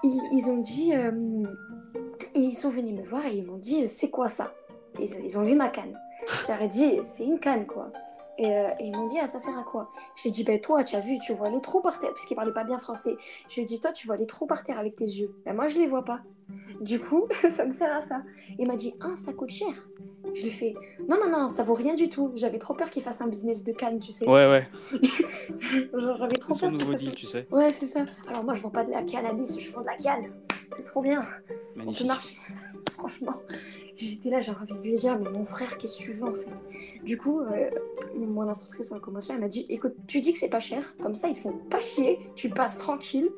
ils, 0.02 0.20
ils 0.32 0.50
ont 0.50 0.58
dit, 0.58 0.92
ils 2.34 2.54
sont 2.54 2.70
venus 2.70 2.94
me 2.94 3.04
voir 3.04 3.26
et 3.26 3.34
ils 3.34 3.46
m'ont 3.46 3.58
dit, 3.58 3.88
c'est 3.88 4.10
quoi 4.10 4.28
ça? 4.28 4.52
Ils, 4.98 5.24
ils 5.24 5.38
ont 5.38 5.42
vu 5.42 5.54
ma 5.54 5.68
canne. 5.68 5.96
J'aurais 6.46 6.68
dit, 6.68 7.00
c'est 7.02 7.24
une 7.24 7.38
canne 7.38 7.66
quoi. 7.66 7.92
Et, 8.38 8.46
euh, 8.46 8.68
et 8.78 8.86
ils 8.86 8.96
m'ont 8.96 9.06
dit, 9.06 9.18
ah, 9.20 9.26
ça 9.28 9.38
sert 9.38 9.58
à 9.58 9.62
quoi? 9.62 9.90
J'ai 10.16 10.30
dit, 10.30 10.44
ben 10.44 10.58
toi, 10.60 10.82
tu 10.84 10.96
as 10.96 11.00
vu, 11.00 11.18
tu 11.18 11.32
vois 11.34 11.50
les 11.50 11.60
trous 11.60 11.80
par 11.80 11.98
terre, 11.98 12.10
parce 12.10 12.24
qu'ils 12.24 12.36
parlaient 12.36 12.52
pas 12.52 12.64
bien 12.64 12.78
français. 12.78 13.16
Je 13.48 13.56
lui 13.56 13.62
ai 13.62 13.64
dit, 13.66 13.80
toi, 13.80 13.92
tu 13.92 14.06
vois 14.06 14.16
les 14.16 14.26
trous 14.26 14.46
par 14.46 14.62
terre 14.64 14.78
avec 14.78 14.96
tes 14.96 15.04
yeux. 15.04 15.34
Ben 15.44 15.54
moi, 15.54 15.68
je 15.68 15.78
les 15.78 15.86
vois 15.86 16.04
pas. 16.04 16.20
Du 16.80 16.98
coup, 16.98 17.26
ça 17.50 17.64
me 17.66 17.72
sert 17.72 17.94
à 17.94 18.02
ça. 18.02 18.22
Il 18.58 18.66
m'a 18.66 18.76
dit, 18.76 18.94
ah, 19.00 19.14
ça 19.16 19.32
coûte 19.32 19.50
cher. 19.50 19.68
Je 20.34 20.42
lui 20.42 20.48
ai 20.48 20.52
fait, 20.52 20.74
non, 21.08 21.16
non, 21.20 21.28
non, 21.28 21.48
ça 21.48 21.62
vaut 21.64 21.74
rien 21.74 21.94
du 21.94 22.08
tout. 22.08 22.30
J'avais 22.36 22.58
trop 22.58 22.74
peur 22.74 22.88
qu'il 22.88 23.02
fasse 23.02 23.20
un 23.20 23.26
business 23.26 23.64
de 23.64 23.72
canne, 23.72 23.98
tu 23.98 24.12
sais. 24.12 24.26
Ouais, 24.28 24.48
ouais, 24.48 24.68
J'avais 25.92 26.28
trop 26.36 26.54
c'est 26.54 26.60
son 26.60 26.66
peur 26.68 26.78
nouveau 26.78 26.94
deal, 26.94 27.10
ça. 27.10 27.16
tu 27.16 27.26
sais. 27.26 27.46
Ouais, 27.50 27.70
c'est 27.70 27.86
ça. 27.86 28.04
Alors 28.28 28.44
moi, 28.44 28.54
je 28.54 28.62
vends 28.62 28.70
pas 28.70 28.84
de 28.84 28.90
la 28.90 29.02
cannabis, 29.02 29.58
je 29.58 29.70
vends 29.72 29.80
de 29.80 29.86
la 29.86 29.96
canne. 29.96 30.30
C'est 30.72 30.84
trop 30.84 31.02
bien. 31.02 31.20
On 31.20 31.52
peut 31.74 31.78
Magnifique. 31.78 32.06
marcher. 32.06 32.36
Franchement, 32.92 33.34
j'étais 33.96 34.30
là, 34.30 34.40
j'ai 34.40 34.52
envie 34.52 34.78
de 34.78 34.82
lui 34.82 34.94
dire, 34.94 35.18
mais 35.18 35.30
mon 35.30 35.44
frère, 35.44 35.78
que 35.78 35.86
tu 35.86 36.12
veux 36.12 36.24
en 36.28 36.34
fait? 36.34 36.48
Du 37.04 37.16
coup, 37.16 37.40
euh, 37.40 37.70
mon 38.16 38.42
instructrice 38.42 38.92
en 38.92 38.96
locomotion, 38.96 39.34
elle 39.34 39.40
m'a 39.40 39.48
dit, 39.48 39.66
écoute, 39.68 39.94
tu 40.06 40.20
dis 40.20 40.32
que 40.32 40.38
c'est 40.38 40.48
pas 40.50 40.60
cher, 40.60 40.94
comme 41.00 41.14
ça 41.14 41.28
ils 41.28 41.34
te 41.34 41.40
font 41.40 41.52
pas 41.70 41.80
chier, 41.80 42.18
tu 42.36 42.50
passes 42.50 42.76
tranquille. 42.78 43.30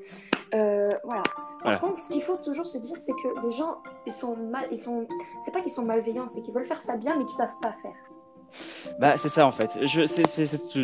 Euh, 0.54 0.90
voilà. 1.04 1.22
Par 1.22 1.58
Voilà. 1.62 1.78
contre, 1.78 1.96
ce 1.98 2.10
qu'il 2.12 2.22
faut 2.22 2.36
toujours 2.36 2.66
se 2.66 2.76
dire, 2.78 2.96
c'est 2.98 3.12
que 3.12 3.46
les 3.46 3.52
gens, 3.52 3.78
ils 4.06 4.12
sont 4.12 4.36
mal, 4.36 4.66
ils 4.72 4.78
sont, 4.78 5.06
c'est 5.44 5.52
pas 5.52 5.60
qu'ils 5.60 5.70
sont 5.70 5.84
malveillants, 5.84 6.26
c'est 6.26 6.40
qu'ils 6.40 6.52
veulent 6.52 6.64
faire 6.64 6.80
ça 6.82 6.96
bien, 6.96 7.16
mais 7.16 7.24
qu'ils 7.24 7.36
savent 7.36 7.58
pas 7.62 7.72
faire. 7.72 7.94
Bah, 8.98 9.16
c'est 9.16 9.28
ça 9.30 9.46
en 9.46 9.52
fait. 9.52 9.78
Je, 9.86 10.04
c'est, 10.04 10.24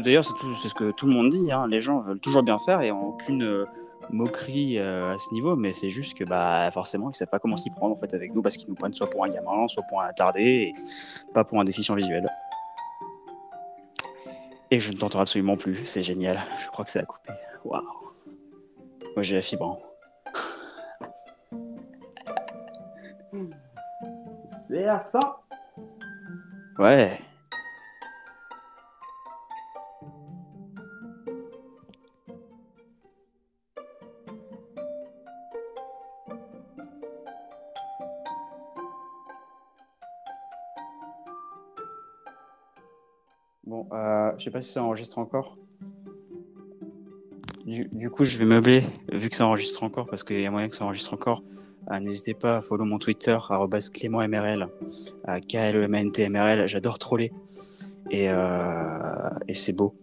d'ailleurs, 0.00 0.25
c'est 0.25 0.69
ce 0.69 0.75
que 0.75 0.91
tout 0.93 1.06
le 1.06 1.12
monde 1.12 1.29
dit. 1.31 1.50
hein. 1.53 1.67
Les 1.69 1.81
gens 1.83 2.00
veulent 2.00 2.21
toujours 2.21 2.43
bien 2.43 2.59
faire 2.61 2.81
et 2.81 2.91
ont 2.93 3.09
aucune 3.09 3.43
euh, 3.43 3.67
moquerie 4.11 4.79
euh, 4.79 5.15
à 5.15 5.19
ce 5.19 5.33
niveau, 5.35 5.57
mais 5.57 5.73
c'est 5.73 5.91
juste 5.91 6.17
que 6.17 6.25
bah, 6.25 6.71
forcément, 6.71 7.11
ils 7.11 7.15
savent 7.15 7.29
pas 7.29 7.39
comment 7.39 7.57
s'y 7.57 7.71
prendre 7.71 7.95
en 7.95 7.99
fait 7.99 8.13
avec 8.15 8.35
nous 8.35 8.43
parce 8.43 8.57
qu'ils 8.57 8.69
nous 8.69 8.75
prennent 8.75 8.95
soit 8.95 9.11
pour 9.11 9.25
un 9.25 9.29
gamin, 9.29 9.69
soit 9.69 9.83
pour 9.89 10.01
un 10.03 10.07
attardé, 10.07 10.43
et 10.43 10.75
pas 11.35 11.45
pour 11.45 11.61
un 11.61 11.65
déficient 11.65 11.95
visuel. 11.95 12.29
Et 14.71 14.81
je 14.81 14.93
ne 14.93 14.99
t'entends 14.99 15.21
absolument 15.21 15.57
plus. 15.57 15.87
C'est 15.87 16.03
génial. 16.03 16.39
Je 16.63 16.69
crois 16.69 16.85
que 16.85 16.91
c'est 16.91 17.01
à 17.01 17.05
couper. 17.07 17.33
Waouh. 17.65 17.83
Moi, 19.15 19.23
j'ai 19.23 19.37
la 19.37 19.43
fibre. 19.43 19.79
hein. 23.33 23.49
C'est 24.69 24.83
la 24.83 25.01
fin. 25.01 25.37
Ouais. 26.79 27.19
Bon, 43.69 43.87
euh, 43.93 44.32
je 44.38 44.44
sais 44.44 44.50
pas 44.50 44.62
si 44.62 44.73
ça 44.73 44.82
enregistre 44.82 45.19
encore. 45.19 45.59
Du, 47.67 48.09
coup, 48.09 48.25
je 48.25 48.38
vais 48.38 48.47
meubler, 48.47 48.82
vu 49.12 49.29
que 49.29 49.37
ça 49.37 49.47
enregistre 49.47 49.82
encore, 49.82 50.06
parce 50.06 50.25
qu'il 50.25 50.41
y 50.41 50.47
a 50.47 50.50
moyen 50.50 50.70
que 50.70 50.75
ça 50.75 50.87
enregistre 50.87 51.12
encore. 51.12 51.43
Euh, 51.91 51.99
N'hésitez 51.99 52.32
pas 52.32 52.56
à 52.56 52.61
follow 52.62 52.87
mon 52.87 52.99
Twitter, 52.99 53.37
clémentmrl, 53.93 54.71
à 55.25 55.40
KLEMNTMRL. 55.40 56.66
J'adore 56.66 56.99
troller. 56.99 57.31
Et, 58.11 58.31
euh, 58.31 59.28
et 59.49 59.52
c'est 59.52 59.75
beau, 59.75 59.95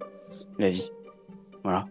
la 0.60 0.70
vie. 0.70 0.92
Voilà. 1.63 1.88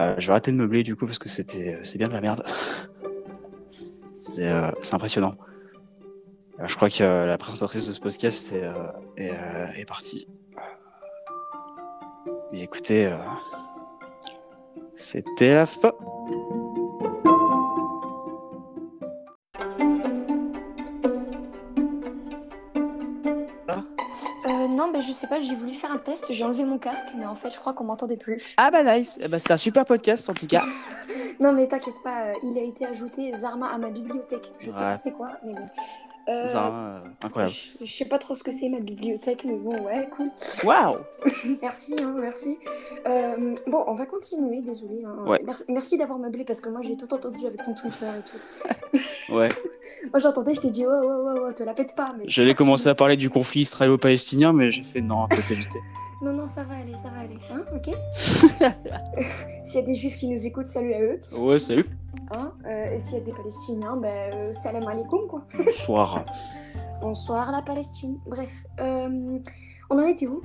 Euh, 0.00 0.16
je 0.18 0.26
vais 0.26 0.32
arrêter 0.32 0.50
de 0.50 0.56
meubler, 0.56 0.82
du 0.82 0.96
coup, 0.96 1.06
parce 1.06 1.20
que 1.20 1.28
c'était, 1.28 1.78
c'est 1.84 1.96
bien 1.96 2.08
de 2.08 2.12
la 2.12 2.22
merde. 2.22 2.44
c'est 4.12 4.50
euh, 4.50 4.72
impressionnant. 4.90 5.36
Euh, 6.58 6.66
je 6.66 6.74
crois 6.74 6.88
que 6.88 7.04
euh, 7.04 7.24
la 7.24 7.38
présentatrice 7.38 7.86
de 7.86 7.92
ce 7.92 8.00
podcast 8.00 8.52
est, 8.52 8.64
euh, 8.64 8.88
euh, 9.20 9.66
est 9.76 9.84
partie. 9.84 10.26
Écoutez, 12.56 13.06
euh, 13.06 13.18
c'était 14.94 15.54
la 15.54 15.66
fin. 15.66 15.92
Euh, 24.46 24.68
non, 24.68 24.90
mais 24.92 25.00
je 25.00 25.10
sais 25.10 25.26
pas, 25.26 25.40
j'ai 25.40 25.54
voulu 25.54 25.72
faire 25.72 25.90
un 25.90 25.98
test, 25.98 26.32
j'ai 26.32 26.44
enlevé 26.44 26.64
mon 26.64 26.78
casque, 26.78 27.08
mais 27.16 27.24
en 27.26 27.34
fait, 27.34 27.50
je 27.52 27.58
crois 27.58 27.72
qu'on 27.72 27.84
m'entendait 27.84 28.16
plus. 28.18 28.54
Ah 28.58 28.70
bah 28.70 28.82
nice, 28.84 29.18
Eh 29.22 29.28
bah, 29.28 29.38
c'était 29.38 29.54
un 29.54 29.58
super 29.58 29.84
podcast 29.84 30.28
en 30.28 30.34
tout 30.34 30.46
cas. 30.46 30.64
Non, 31.40 31.52
mais 31.52 31.66
t'inquiète 31.66 32.00
pas, 32.04 32.28
euh, 32.28 32.32
il 32.44 32.56
a 32.56 32.62
été 32.62 32.86
ajouté 32.86 33.34
Zarma 33.34 33.66
à 33.68 33.76
ma 33.76 33.90
bibliothèque. 33.90 34.52
Je 34.60 34.70
sais 34.70 34.76
Ouais. 34.76 34.82
pas 34.92 34.98
c'est 34.98 35.10
quoi, 35.10 35.32
mais 35.44 35.52
bon. 35.52 35.66
Euh, 36.28 36.98
incroyable. 37.22 37.52
Je, 37.80 37.84
je 37.84 37.92
sais 37.92 38.04
pas 38.06 38.18
trop 38.18 38.34
ce 38.34 38.42
que 38.42 38.50
c'est 38.50 38.68
ma 38.68 38.80
bibliothèque, 38.80 39.44
mais 39.44 39.56
bon, 39.56 39.78
ouais, 39.84 40.08
cool. 40.16 40.30
Waouh 40.64 40.96
Merci, 41.62 41.94
hein, 42.00 42.14
merci. 42.18 42.58
Euh, 43.06 43.54
bon, 43.66 43.84
on 43.86 43.92
va 43.94 44.06
continuer, 44.06 44.62
désolé. 44.62 45.02
hein. 45.04 45.24
Ouais. 45.26 45.40
Merci, 45.44 45.64
merci 45.68 45.98
d'avoir 45.98 46.18
meublé 46.18 46.44
parce 46.44 46.60
que 46.62 46.68
moi 46.70 46.80
j'ai 46.82 46.96
tout 46.96 47.12
entendu 47.12 47.44
avec 47.46 47.62
ton 47.62 47.74
Twitter 47.74 48.06
et 48.06 48.22
tout. 48.30 48.98
Ouais, 49.30 49.48
Moi 50.12 50.18
j'entendais, 50.18 50.52
je 50.54 50.60
t'ai 50.60 50.70
dit, 50.70 50.84
oh, 50.86 50.90
oh, 50.92 51.08
oh, 51.34 51.46
oh, 51.48 51.52
te 51.52 51.62
la 51.62 51.72
pète 51.72 51.94
pas. 51.94 52.14
Mais 52.18 52.24
j'allais 52.28 52.54
commencer 52.54 52.88
à 52.90 52.94
parler 52.94 53.16
du 53.16 53.30
conflit 53.30 53.62
israélo-palestinien, 53.62 54.52
mais 54.52 54.70
j'ai 54.70 54.82
fait 54.82 55.00
non, 55.00 55.26
peut-être 55.28 55.50
éviter. 55.50 55.78
Non, 56.20 56.32
non, 56.34 56.46
ça 56.46 56.62
va 56.64 56.74
aller, 56.76 56.94
ça 56.94 57.08
va 57.10 57.20
aller. 57.20 57.38
Hein, 57.50 57.64
ok 57.74 57.94
S'il 59.64 59.80
y 59.80 59.82
a 59.82 59.86
des 59.86 59.94
juifs 59.94 60.16
qui 60.16 60.28
nous 60.28 60.46
écoutent, 60.46 60.66
salut 60.68 60.92
à 60.94 61.00
eux. 61.00 61.20
Ouais, 61.38 61.58
salut. 61.58 61.86
Hein 62.32 62.52
euh, 62.66 62.94
et 62.94 62.98
s'il 62.98 63.18
y 63.18 63.20
a 63.20 63.24
des 63.24 63.32
Palestiniens, 63.32 63.96
ben, 63.96 64.32
euh, 64.34 64.52
salam 64.52 64.86
alaikum, 64.86 65.26
quoi. 65.28 65.46
Bonsoir. 65.56 66.24
Bonsoir 67.00 67.52
la 67.52 67.62
Palestine. 67.62 68.18
Bref, 68.26 68.64
euh, 68.80 69.38
on 69.90 69.98
en 69.98 70.06
était 70.06 70.26
où? 70.26 70.40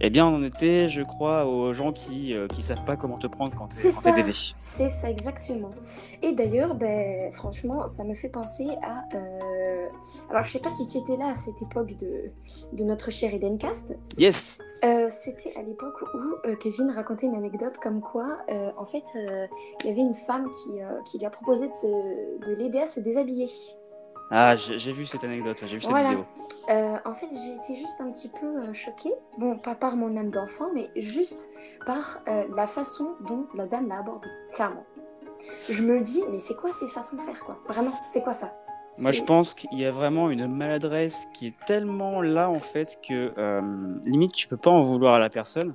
Eh 0.00 0.10
bien, 0.10 0.26
on 0.26 0.36
en 0.36 0.42
était, 0.44 0.88
je 0.88 1.02
crois, 1.02 1.44
aux 1.44 1.74
gens 1.74 1.90
qui 1.90 2.32
qui 2.50 2.62
savent 2.62 2.84
pas 2.84 2.96
comment 2.96 3.18
te 3.18 3.26
prendre 3.26 3.52
quand 3.56 3.66
t'es 3.66 3.90
C'est 3.90 3.92
quand 3.92 4.14
t'es 4.14 4.32
c'est 4.32 4.88
ça 4.88 5.10
exactement. 5.10 5.72
Et 6.22 6.32
d'ailleurs, 6.32 6.76
ben, 6.76 7.32
franchement, 7.32 7.88
ça 7.88 8.04
me 8.04 8.14
fait 8.14 8.28
penser 8.28 8.68
à... 8.82 9.04
euh, 9.88 10.30
Alors, 10.30 10.44
je 10.44 10.52
sais 10.52 10.58
pas 10.58 10.68
si 10.68 10.86
tu 10.86 10.98
étais 10.98 11.16
là 11.16 11.28
à 11.28 11.34
cette 11.34 11.60
époque 11.62 11.94
de, 11.96 12.30
de 12.72 12.84
notre 12.84 13.10
cher 13.10 13.32
Edencast. 13.32 13.96
Yes. 14.16 14.58
Euh, 14.84 15.08
C'était 15.10 15.54
à 15.58 15.62
l'époque 15.62 16.00
où 16.14 16.48
euh, 16.48 16.56
Kevin 16.56 16.90
racontait 16.90 17.26
une 17.26 17.34
anecdote 17.34 17.78
comme 17.78 18.00
quoi, 18.00 18.38
euh, 18.50 18.70
en 18.76 18.84
fait, 18.84 19.04
il 19.14 19.86
y 19.86 19.90
avait 19.90 20.02
une 20.02 20.14
femme 20.14 20.50
qui, 20.50 20.80
qui 21.10 21.18
lui 21.18 21.26
a 21.26 21.30
proposé 21.30 21.66
de, 21.68 22.44
de 22.46 22.54
l'aider 22.54 22.78
à 22.80 22.86
se 22.86 23.00
déshabiller. 23.00 23.48
Ah, 24.30 24.56
j'ai 24.56 24.92
vu 24.92 25.06
cette 25.06 25.24
anecdote, 25.24 25.56
j'ai 25.64 25.76
vu 25.76 25.80
cette 25.80 25.90
Voilà. 25.90 26.10
vidéo. 26.10 26.24
Euh, 26.70 26.96
en 27.06 27.14
fait, 27.14 27.28
j'ai 27.32 27.54
été 27.54 27.74
juste 27.80 27.98
un 28.00 28.10
petit 28.10 28.28
peu 28.28 28.74
choquée. 28.74 29.14
Bon, 29.38 29.56
pas 29.56 29.74
par 29.74 29.96
mon 29.96 30.14
âme 30.18 30.30
d'enfant, 30.30 30.66
mais 30.74 30.90
juste 30.96 31.48
par 31.86 32.20
euh, 32.28 32.44
la 32.54 32.66
façon 32.66 33.14
dont 33.26 33.46
la 33.54 33.64
dame 33.64 33.88
l'a 33.88 34.00
abordée, 34.00 34.28
clairement. 34.54 34.84
Je 35.70 35.82
me 35.82 36.02
dis, 36.02 36.22
mais 36.30 36.36
c'est 36.36 36.56
quoi 36.56 36.70
ces 36.70 36.88
façons 36.88 37.16
de 37.16 37.22
faire, 37.22 37.42
quoi? 37.42 37.56
Vraiment, 37.68 37.92
c'est 38.04 38.22
quoi 38.22 38.34
ça? 38.34 38.52
Moi, 39.00 39.12
je 39.12 39.22
pense 39.22 39.54
qu'il 39.54 39.78
y 39.78 39.84
a 39.84 39.90
vraiment 39.90 40.28
une 40.30 40.46
maladresse 40.46 41.26
qui 41.34 41.46
est 41.46 41.54
tellement 41.66 42.20
là, 42.20 42.50
en 42.50 42.60
fait, 42.60 42.98
que 43.06 43.32
euh, 43.38 43.60
limite, 44.04 44.32
tu 44.32 44.48
peux 44.48 44.56
pas 44.56 44.70
en 44.70 44.82
vouloir 44.82 45.14
à 45.14 45.18
la 45.18 45.30
personne. 45.30 45.74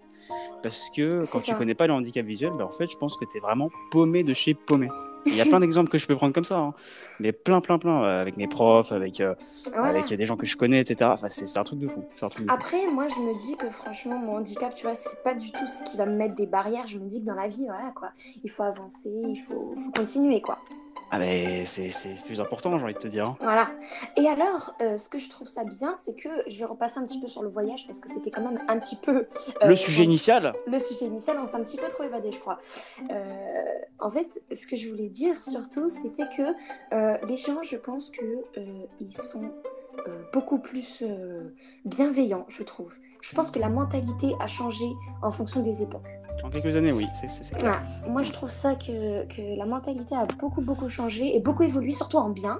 Parce 0.61 0.89
que 0.95 1.19
quand 1.31 1.39
tu 1.39 1.51
ça. 1.51 1.57
connais 1.57 1.75
pas 1.75 1.87
le 1.87 1.93
handicap 1.93 2.25
visuel, 2.25 2.51
bah, 2.57 2.65
en 2.65 2.71
fait, 2.71 2.87
je 2.87 2.97
pense 2.97 3.15
que 3.15 3.25
tu 3.25 3.37
es 3.37 3.39
vraiment 3.39 3.69
paumé 3.91 4.23
de 4.23 4.33
chez 4.33 4.53
paumé. 4.53 4.89
Il 5.25 5.35
y 5.35 5.41
a 5.41 5.45
plein 5.45 5.61
d'exemples 5.61 5.89
que 5.89 5.97
je 5.97 6.05
peux 6.05 6.17
prendre 6.17 6.33
comme 6.33 6.43
ça, 6.43 6.57
hein. 6.57 6.73
mais 7.21 7.31
plein, 7.31 7.61
plein, 7.61 7.77
plein, 7.77 8.03
euh, 8.03 8.21
avec 8.21 8.35
mes 8.35 8.47
profs, 8.47 8.91
avec, 8.91 9.21
euh, 9.21 9.35
Voilà. 9.73 9.99
avec 9.99 10.13
des 10.13 10.25
gens 10.25 10.35
que 10.35 10.45
je 10.45 10.57
connais, 10.57 10.81
etc. 10.81 11.09
Enfin, 11.13 11.29
c'est 11.29 11.45
c'est 11.45 11.59
un 11.59 11.63
truc 11.63 11.79
de 11.79 11.87
fou. 11.87 12.03
C'est 12.15 12.25
un 12.25 12.29
truc 12.29 12.45
de 12.45 12.51
fou. 12.51 12.57
Après, 12.57 12.85
moi, 12.87 13.07
je 13.07 13.21
me 13.21 13.33
dis 13.37 13.55
que 13.55 13.69
franchement, 13.69 14.19
mon 14.19 14.35
handicap, 14.37 14.73
tu 14.75 14.85
vois, 14.85 14.95
c'est 14.95 15.23
pas 15.23 15.33
du 15.33 15.49
tout 15.51 15.65
ce 15.65 15.89
qui 15.89 15.95
va 15.95 16.05
me 16.05 16.15
mettre 16.17 16.35
des 16.35 16.45
barrières. 16.45 16.87
Je 16.87 16.97
me 16.97 17.07
dis 17.07 17.21
que 17.21 17.25
dans 17.25 17.35
la 17.35 17.47
vie, 17.47 17.65
voilà, 17.65 17.91
quoi, 17.91 18.09
il 18.43 18.49
faut 18.49 18.63
avancer, 18.63 19.09
il 19.09 19.37
faut, 19.37 19.73
faut 19.77 19.91
continuer, 19.91 20.41
quoi. 20.41 20.59
Ah, 21.15 21.19
mais 21.19 21.63
c'est 21.65 21.91
plus 22.25 22.41
important, 22.41 22.75
j'ai 22.75 22.83
envie 22.83 22.95
de 22.95 22.99
te 22.99 23.07
dire. 23.07 23.25
hein. 23.27 23.37
Voilà. 23.39 23.69
Et 24.17 24.27
alors, 24.27 24.73
euh, 24.81 24.97
ce 24.97 25.09
que 25.09 25.19
je 25.19 25.29
trouve 25.29 25.47
ça 25.47 25.63
bien, 25.63 25.93
c'est 25.95 26.15
que 26.15 26.27
je 26.47 26.57
vais 26.57 26.65
repasser 26.65 26.97
un 26.99 27.05
petit 27.05 27.19
peu 27.19 27.27
sur 27.27 27.43
le 27.43 27.49
voyage 27.49 27.85
parce 27.85 27.99
que 27.99 28.09
c'était 28.09 28.31
quand 28.31 28.41
même 28.41 28.59
un 28.67 28.79
petit 28.79 28.95
peu. 28.95 29.27
euh, 29.61 29.67
Le 29.67 29.75
sujet 29.75 30.03
initial 30.05 30.55
le 30.65 30.79
sujet 30.79 31.05
initial, 31.05 31.37
on 31.39 31.45
s'est 31.45 31.55
un 31.57 31.61
petit 31.63 31.77
peu 31.77 31.87
trop 31.87 32.01
évadé, 32.03 32.31
je 32.31 32.39
crois. 32.39 32.57
Euh, 33.11 33.63
en 33.99 34.09
fait, 34.09 34.41
ce 34.51 34.65
que 34.65 34.75
je 34.75 34.89
voulais 34.89 35.09
dire 35.09 35.37
surtout, 35.41 35.87
c'était 35.87 36.27
que 36.35 37.25
les 37.27 37.37
gens, 37.37 37.61
je 37.61 37.77
pense 37.77 38.09
euh, 38.57 38.65
ils 38.99 39.15
sont 39.15 39.51
euh, 40.07 40.23
beaucoup 40.33 40.57
plus 40.57 41.03
euh, 41.03 41.53
bienveillants, 41.85 42.45
je 42.47 42.63
trouve. 42.63 42.95
Je 43.21 43.35
pense 43.35 43.51
que 43.51 43.59
la 43.59 43.69
mentalité 43.69 44.33
a 44.39 44.47
changé 44.47 44.85
en 45.21 45.31
fonction 45.31 45.59
des 45.61 45.83
époques. 45.83 46.09
En 46.43 46.49
quelques 46.49 46.75
années, 46.75 46.91
oui, 46.91 47.07
c'est- 47.13 47.55
clair. 47.55 47.81
Moi, 48.07 48.23
je 48.23 48.31
trouve 48.31 48.51
ça 48.51 48.75
que, 48.75 49.25
que 49.27 49.57
la 49.57 49.65
mentalité 49.65 50.15
a 50.15 50.25
beaucoup, 50.25 50.61
beaucoup 50.61 50.89
changé 50.89 51.35
et 51.35 51.39
beaucoup 51.39 51.63
évolué, 51.63 51.91
surtout 51.91 52.17
en 52.17 52.29
bien. 52.29 52.59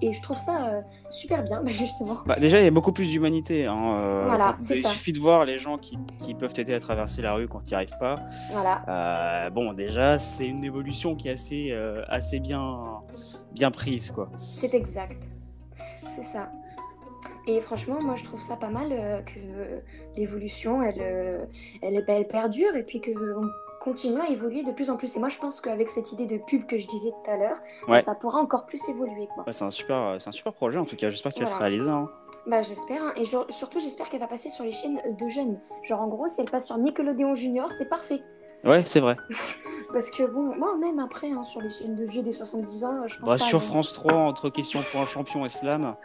Et 0.00 0.12
je 0.12 0.20
trouve 0.22 0.36
ça 0.36 0.68
euh, 0.68 0.80
super 1.10 1.42
bien, 1.42 1.62
bah, 1.62 1.70
justement. 1.72 2.18
Bah, 2.26 2.36
déjà, 2.40 2.60
il 2.60 2.64
y 2.64 2.66
a 2.66 2.70
beaucoup 2.70 2.92
plus 2.92 3.08
d'humanité. 3.10 3.66
hein, 3.66 3.94
euh, 3.96 4.24
Voilà, 4.26 4.54
c'est 4.60 4.76
il 4.78 4.82
ça. 4.82 4.88
suffit 4.90 5.12
de 5.12 5.18
voir 5.20 5.44
les 5.44 5.58
gens 5.58 5.78
qui, 5.78 5.98
qui 6.18 6.34
peuvent 6.34 6.52
t'aider 6.52 6.74
à 6.74 6.80
traverser 6.80 7.22
la 7.22 7.34
rue 7.34 7.48
quand 7.48 7.60
tu 7.62 7.70
n'y 7.70 7.74
arrives 7.76 7.96
pas. 7.98 8.16
Voilà. 8.52 8.82
Euh, 8.88 9.50
bon, 9.50 9.72
déjà, 9.72 10.18
c'est 10.18 10.46
une 10.46 10.64
évolution 10.64 11.14
qui 11.14 11.28
est 11.28 11.32
assez, 11.32 11.72
assez 12.08 12.38
bien, 12.40 13.00
bien 13.52 13.70
prise, 13.70 14.10
quoi. 14.10 14.28
C'est 14.36 14.74
exact. 14.74 15.32
C'est 16.08 16.22
ça. 16.24 16.50
Et 17.46 17.60
franchement, 17.60 18.00
moi, 18.00 18.14
je 18.16 18.24
trouve 18.24 18.38
ça 18.40 18.56
pas 18.56 18.68
mal 18.70 18.92
euh, 18.92 19.20
que 19.22 19.38
l'évolution, 20.16 20.82
elle, 20.82 21.00
euh, 21.00 21.44
elle, 21.82 22.04
ben, 22.04 22.16
elle 22.18 22.26
perdure 22.26 22.76
et 22.76 22.82
puis 22.84 23.00
qu'on 23.00 23.42
continue 23.80 24.20
à 24.20 24.28
évoluer 24.30 24.62
de 24.62 24.70
plus 24.70 24.90
en 24.90 24.96
plus. 24.96 25.16
Et 25.16 25.18
moi, 25.18 25.28
je 25.28 25.38
pense 25.38 25.60
qu'avec 25.60 25.88
cette 25.88 26.12
idée 26.12 26.26
de 26.26 26.38
pub 26.38 26.66
que 26.66 26.78
je 26.78 26.86
disais 26.86 27.10
tout 27.10 27.30
à 27.30 27.36
l'heure, 27.36 27.56
ça 28.00 28.14
pourra 28.14 28.38
encore 28.38 28.64
plus 28.64 28.80
évoluer. 28.88 29.28
Ouais, 29.44 29.52
c'est 29.52 29.64
un 29.64 29.70
super, 29.72 30.16
c'est 30.20 30.28
un 30.28 30.32
super 30.32 30.52
projet 30.52 30.78
en 30.78 30.84
tout 30.84 30.94
cas. 30.96 31.10
J'espère 31.10 31.32
qu'il 31.32 31.42
va 31.42 31.46
se 31.46 31.56
Voilà. 31.56 31.66
réaliser. 31.68 31.90
hein. 31.90 32.08
Bah, 32.46 32.62
j'espère. 32.62 33.02
hein. 33.02 33.12
Et 33.16 33.24
surtout, 33.24 33.80
j'espère 33.80 34.08
qu'elle 34.08 34.20
va 34.20 34.26
passer 34.28 34.48
sur 34.48 34.64
les 34.64 34.72
chaînes 34.72 35.00
de 35.18 35.28
jeunes. 35.28 35.60
Genre, 35.82 36.00
en 36.00 36.06
gros, 36.08 36.28
si 36.28 36.40
elle 36.40 36.50
passe 36.50 36.66
sur 36.66 36.78
Nickelodeon 36.78 37.34
Junior, 37.34 37.70
c'est 37.72 37.88
parfait. 37.88 38.22
Ouais, 38.64 38.84
c'est 38.86 39.00
vrai. 39.00 39.16
Parce 39.92 40.10
que 40.12 40.22
bon, 40.22 40.56
moi, 40.56 40.76
même 40.78 41.00
après, 41.00 41.30
hein, 41.32 41.42
sur 41.42 41.60
les 41.60 41.68
chaînes 41.70 41.96
de 41.96 42.04
vieux 42.04 42.22
des 42.22 42.30
70 42.32 42.84
ans, 42.84 43.02
je 43.08 43.16
pense 43.18 43.28
Bah, 43.28 43.32
pas. 43.36 43.38
sur. 43.44 43.60
France 43.60 43.92
3, 43.92 44.12
entre 44.14 44.48
questions 44.48 44.78
pour 44.92 45.00
un 45.00 45.06
champion 45.06 45.44
et 45.44 45.48
slam, 45.48 45.96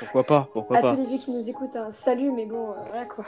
pourquoi 0.00 0.24
pas 0.24 0.48
Pourquoi 0.52 0.76
À 0.78 0.82
pas 0.82 0.90
tous 0.90 0.96
les 0.96 1.06
vieux 1.06 1.18
qui 1.18 1.30
nous 1.30 1.48
écoutent, 1.48 1.76
hein, 1.76 1.88
salut, 1.92 2.30
mais 2.32 2.46
bon, 2.46 2.70
euh, 2.70 2.74
voilà 2.88 3.04
quoi. 3.04 3.24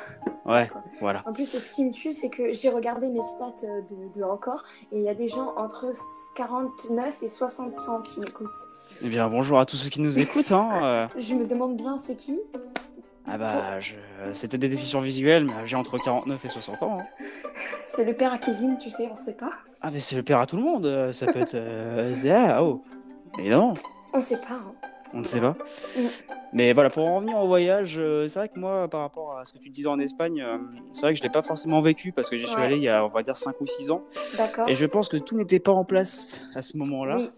Ouais, 0.47 0.71
voilà. 1.01 1.23
En 1.27 1.33
plus, 1.33 1.47
ce 1.47 1.71
qui 1.71 1.85
me 1.85 1.91
tue, 1.93 2.13
c'est 2.13 2.29
que 2.31 2.53
j'ai 2.53 2.69
regardé 2.71 3.09
mes 3.11 3.23
stats 3.23 3.65
euh, 3.65 3.81
de, 3.83 4.19
de 4.19 4.25
encore, 4.25 4.63
et 4.93 4.99
il 4.99 5.03
y 5.05 5.09
a 5.09 5.15
des 5.15 5.29
gens 5.29 5.53
entre 5.57 5.87
49 6.37 7.23
et 7.23 7.29
60 7.29 7.89
ans 7.89 8.01
qui 8.03 8.21
m'écoutent. 8.21 8.49
Eh 9.05 9.09
bien, 9.09 9.29
bonjour 9.29 9.59
à 9.59 9.67
tous 9.67 9.77
ceux 9.77 9.91
qui 9.91 10.01
nous 10.01 10.19
écoutent. 10.19 10.53
Hein. 10.53 10.69
euh, 10.83 11.07
Je 11.19 11.35
me 11.35 11.47
demande 11.47 11.77
bien 11.77 11.99
c'est 11.99 12.17
qui? 12.17 12.41
Ah 13.31 13.37
bah, 13.37 13.79
je... 13.79 13.93
c'était 14.33 14.57
des 14.57 14.69
déficients 14.69 15.01
visuels, 15.01 15.45
mais 15.45 15.53
j'ai 15.67 15.77
entre 15.77 15.99
49 15.99 16.43
et 16.47 16.49
60 16.49 16.83
ans. 16.83 16.99
hein. 17.01 17.05
C'est 17.85 18.05
le 18.05 18.15
père 18.15 18.33
à 18.33 18.39
Kevin, 18.39 18.79
tu 18.79 18.89
sais, 18.89 19.07
on 19.11 19.15
sait 19.15 19.35
pas. 19.35 19.51
Ah, 19.83 19.91
mais 19.91 20.01
c'est 20.01 20.17
le 20.17 20.23
père 20.23 20.39
à 20.41 20.47
tout 20.47 20.57
le 20.57 20.63
monde. 20.63 21.13
Ça 21.13 21.27
peut 21.27 21.41
être. 21.41 21.55
Euh... 21.55 22.15
Zéa, 22.15 22.63
oh. 22.63 22.83
Mais 23.37 23.49
non. 23.51 23.75
On 24.13 24.21
sait 24.21 24.37
pas. 24.39 24.55
hein. 24.55 24.73
On 25.15 25.21
ne 25.21 25.25
sait 25.25 25.41
pas. 25.41 25.57
Mais 26.53 26.73
voilà, 26.75 26.91
pour 26.91 27.07
en 27.07 27.17
revenir 27.17 27.37
au 27.43 27.47
voyage, 27.47 27.97
euh, 27.99 28.29
c'est 28.29 28.39
vrai 28.41 28.49
que 28.51 28.59
moi, 28.59 28.89
par 28.89 29.01
rapport 29.01 29.39
à 29.39 29.45
ce 29.47 29.53
que 29.55 29.59
tu 29.59 29.71
disais 29.71 29.89
en 29.89 29.99
Espagne, 29.99 30.43
euh, 30.43 30.59
c'est 30.93 31.03
vrai 31.03 31.13
que 31.15 31.19
je 31.19 31.23
l'ai 31.23 31.31
pas 31.31 31.41
forcément 31.43 31.81
vécu 31.81 32.13
parce 32.13 32.29
que 32.29 32.37
j'y 32.37 32.47
suis 32.47 32.57
Ouais. 32.57 32.63
allé 32.65 32.77
il 32.77 32.83
y 32.83 32.89
a, 32.89 33.05
on 33.05 33.09
va 33.09 33.23
dire, 33.23 33.37
5 33.37 33.59
ou 33.61 33.67
6 33.67 33.91
ans. 33.91 34.03
D'accord. 34.37 34.69
Et 34.69 34.75
je 34.75 34.85
pense 34.87 35.09
que 35.09 35.17
tout 35.17 35.37
n'était 35.37 35.61
pas 35.61 35.73
en 35.73 35.85
place 35.85 36.43
à 36.55 36.61
ce 36.63 36.77
moment-là. 36.77 37.17
Oui. 37.19 37.29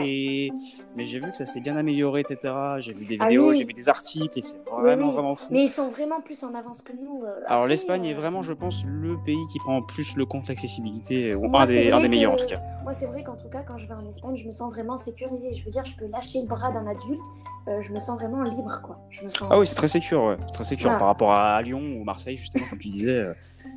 Et... 0.00 0.50
Mais 0.96 1.04
j'ai 1.06 1.18
vu 1.18 1.30
que 1.30 1.36
ça 1.36 1.44
s'est 1.46 1.60
bien 1.60 1.76
amélioré, 1.76 2.20
etc. 2.20 2.54
J'ai 2.78 2.92
vu 2.92 3.04
des 3.06 3.16
Ah 3.20 3.28
vidéos, 3.28 3.50
oui. 3.50 3.56
j'ai 3.58 3.64
vu 3.64 3.72
des 3.72 3.88
articles 3.88 4.38
et 4.38 4.42
c'est 4.42 4.58
vraiment, 4.70 5.08
oui. 5.08 5.12
vraiment 5.12 5.34
fou. 5.34 5.48
Mais 5.50 5.64
ils 5.64 5.68
sont 5.68 5.88
vraiment 5.88 6.20
plus 6.20 6.42
en 6.44 6.54
avance 6.54 6.82
que 6.82 6.92
nous. 6.92 7.22
euh, 7.24 7.40
Alors 7.46 7.66
l'Espagne 7.66 8.04
est 8.04 8.12
euh, 8.14 8.16
vraiment, 8.18 8.42
je 8.42 8.52
pense, 8.52 8.84
le 8.86 9.16
pays 9.24 9.42
qui 9.52 9.58
prend 9.58 9.82
plus 9.82 10.16
le 10.16 10.24
compte 10.26 10.48
l'accessibilité, 10.48 11.34
ou 11.34 11.44
un 11.56 11.66
des, 11.66 11.90
un 11.90 12.08
meilleurs 12.08 12.32
en 12.32 12.36
tout 12.36 12.46
cas. 12.46 12.60
Moi, 12.82 12.92
c'est 12.92 13.06
vrai 13.06 13.22
qu'en 13.22 13.36
tout 13.36 13.48
cas, 13.48 13.62
quand 13.62 13.78
je 13.78 13.86
vais 13.86 13.94
en 13.94 14.06
Espagne, 14.08 14.36
je 14.36 14.44
me 14.44 14.50
sens 14.50 14.72
vraiment 14.72 14.96
sécurisée. 14.96 15.54
Je 15.54 15.64
veux 15.64 15.70
dire, 15.70 15.84
je 15.84 15.96
peux 15.96 16.06
lâcher 16.06 16.40
le 16.42 16.48
bras 16.48 16.72
d'un 16.72 16.86
adulte. 16.86 17.20
euh, 17.68 17.80
je 17.80 17.92
me 17.92 18.00
sens 18.00 18.18
vraiment 18.18 18.42
libre, 18.42 18.80
quoi. 18.82 18.98
Je 19.08 19.22
me 19.24 19.28
sens. 19.30 19.48
Ah 19.50 19.58
oui, 19.58 19.66
c'est 19.68 19.76
très 19.76 19.86
sécure, 19.88 20.24
ouais. 20.24 20.36
C'est 20.46 20.52
très 20.54 20.64
sécure 20.64 20.86
Voilà. 20.86 20.98
par 20.98 21.06
rapport 21.08 21.32
à 21.32 21.62
Lyon 21.62 21.80
ou 21.80 22.02
Marseille, 22.04 22.36
justement, 22.36 22.64
comme 22.68 22.80
tu 22.80 22.88
disais. 22.88 23.28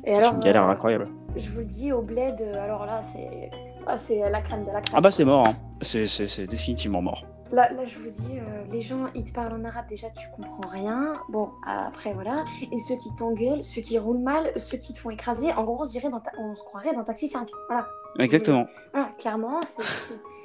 Et 0.04 0.14
c'est 0.14 0.26
une 0.26 0.40
galère 0.40 0.64
incroyable. 0.64 1.08
Je 1.36 1.48
vous 1.50 1.60
le 1.60 1.64
dis, 1.66 1.92
au 1.92 2.02
bled, 2.02 2.40
alors 2.60 2.84
là, 2.84 3.02
c'est 3.02 3.50
ah, 3.86 3.96
c'est 3.98 4.18
la 4.30 4.40
crème 4.40 4.64
de 4.64 4.70
la 4.70 4.80
crème. 4.80 4.94
Ah 4.96 5.00
bah 5.00 5.10
c'est 5.10 5.24
mort, 5.24 5.46
hein. 5.46 5.54
c'est 5.82 6.46
définitivement 6.46 7.02
mort. 7.02 7.24
Là, 7.52 7.70
là, 7.72 7.84
je 7.84 7.96
vous 7.98 8.10
dis, 8.10 8.38
euh, 8.38 8.64
les 8.72 8.82
gens, 8.82 9.06
ils 9.14 9.22
te 9.24 9.32
parlent 9.32 9.52
en 9.52 9.64
arabe, 9.64 9.86
déjà, 9.88 10.10
tu 10.10 10.26
comprends 10.34 10.68
rien. 10.68 11.12
Bon, 11.28 11.50
après, 11.64 12.12
voilà. 12.12 12.44
Et 12.72 12.78
ceux 12.80 12.96
qui 12.96 13.14
t'engueulent, 13.14 13.62
ceux 13.62 13.82
qui 13.82 13.98
roulent 13.98 14.18
mal, 14.18 14.50
ceux 14.56 14.78
qui 14.78 14.92
te 14.92 14.98
font 14.98 15.10
écraser, 15.10 15.52
en 15.52 15.62
gros, 15.62 15.78
on 15.80 15.84
se, 15.84 15.92
dirait 15.92 16.08
dans 16.08 16.18
ta- 16.18 16.32
on 16.38 16.56
se 16.56 16.64
croirait 16.64 16.92
dans 16.92 17.04
Taxi 17.04 17.28
5. 17.28 17.48
Voilà. 17.68 17.86
Exactement. 18.18 18.66
Voilà, 18.92 19.10
clairement, 19.16 19.60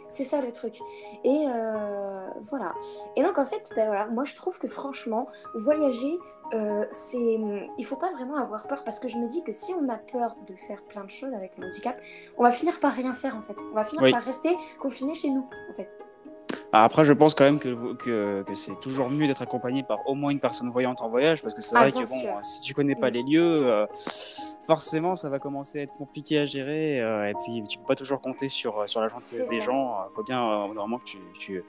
c'est 0.10 0.24
ça 0.24 0.42
le 0.42 0.52
truc. 0.52 0.76
Et 1.24 1.46
euh, 1.48 2.28
voilà. 2.44 2.74
Et 3.16 3.24
donc, 3.24 3.40
en 3.40 3.46
fait, 3.46 3.72
ben 3.76 3.88
voilà, 3.88 4.06
moi, 4.06 4.24
je 4.24 4.36
trouve 4.36 4.60
que 4.60 4.68
franchement, 4.68 5.28
voyager, 5.56 6.20
euh, 6.54 6.86
c'est. 6.92 7.18
Il 7.78 7.86
faut 7.86 7.96
pas 7.96 8.12
vraiment 8.12 8.36
avoir 8.38 8.68
peur 8.68 8.84
parce 8.84 9.00
que 9.00 9.08
je 9.08 9.18
me 9.18 9.28
dis 9.28 9.44
que 9.44 9.52
si 9.52 9.74
on 9.74 9.88
a 9.90 9.98
peur 9.98 10.36
de 10.48 10.56
faire 10.56 10.84
plein 10.84 11.04
de 11.04 11.10
choses 11.10 11.34
avec 11.34 11.58
le 11.58 11.66
handicap, 11.68 12.00
on 12.38 12.44
va 12.44 12.52
finir 12.52 12.80
par 12.80 12.92
rien 12.94 13.14
faire 13.14 13.36
en 13.36 13.42
fait. 13.42 13.58
On 13.72 13.76
va 13.76 13.84
finir 13.84 14.04
Oui. 14.04 14.12
par 14.12 14.22
rester 14.22 14.56
confiné 14.80 15.16
chez 15.16 15.30
nous 15.30 15.48
en 15.70 15.74
fait. 15.74 16.00
Ah, 16.74 16.84
Après, 16.84 17.06
je 17.06 17.14
pense 17.14 17.34
quand 17.34 17.46
même 17.46 17.60
que, 17.60 17.94
que, 17.96 18.44
que 18.44 18.56
c'est 18.56 18.78
toujours 18.82 19.10
mieux 19.10 19.26
d'être 19.28 19.42
accompagné 19.42 19.84
par 19.84 20.00
au 20.08 20.16
moins 20.16 20.32
une 20.32 20.40
personne 20.40 20.70
voyante 20.70 21.02
en 21.02 21.10
voyage, 21.10 21.42
parce 21.42 21.54
que 21.54 21.62
c'est 21.62 21.76
Ah, 21.78 21.82
vrai 21.88 21.92
que 21.92 22.00
bon, 22.10 22.42
si 22.42 22.62
tu 22.62 22.74
connais 22.74 22.96
pas 22.96 23.10
Mm. 23.10 23.14
les 23.14 23.24
lieux, 23.24 23.72
euh, 23.72 23.86
forcément, 24.66 25.16
ça 25.16 25.30
va 25.30 25.40
commencer 25.40 25.80
à 25.80 25.84
être 25.84 25.94
compliqué 25.94 26.40
à 26.40 26.46
gérer, 26.46 27.00
euh, 27.02 27.26
et 27.26 27.34
puis 27.44 27.64
tu 27.70 27.78
peux 27.78 27.86
pas 27.86 27.96
toujours 27.96 28.20
compter 28.22 28.50
sur, 28.50 28.88
sur 28.90 29.00
la 29.02 29.08
gentillesse 29.08 29.48
des 29.48 29.60
ça. 29.60 29.66
gens. 29.68 29.96
Il 30.10 30.14
faut 30.14 30.24
bien 30.24 30.42
euh, 30.44 30.68
normalement 30.74 30.98
que 31.00 31.06
tu, 31.06 31.18
tu, 31.40 31.64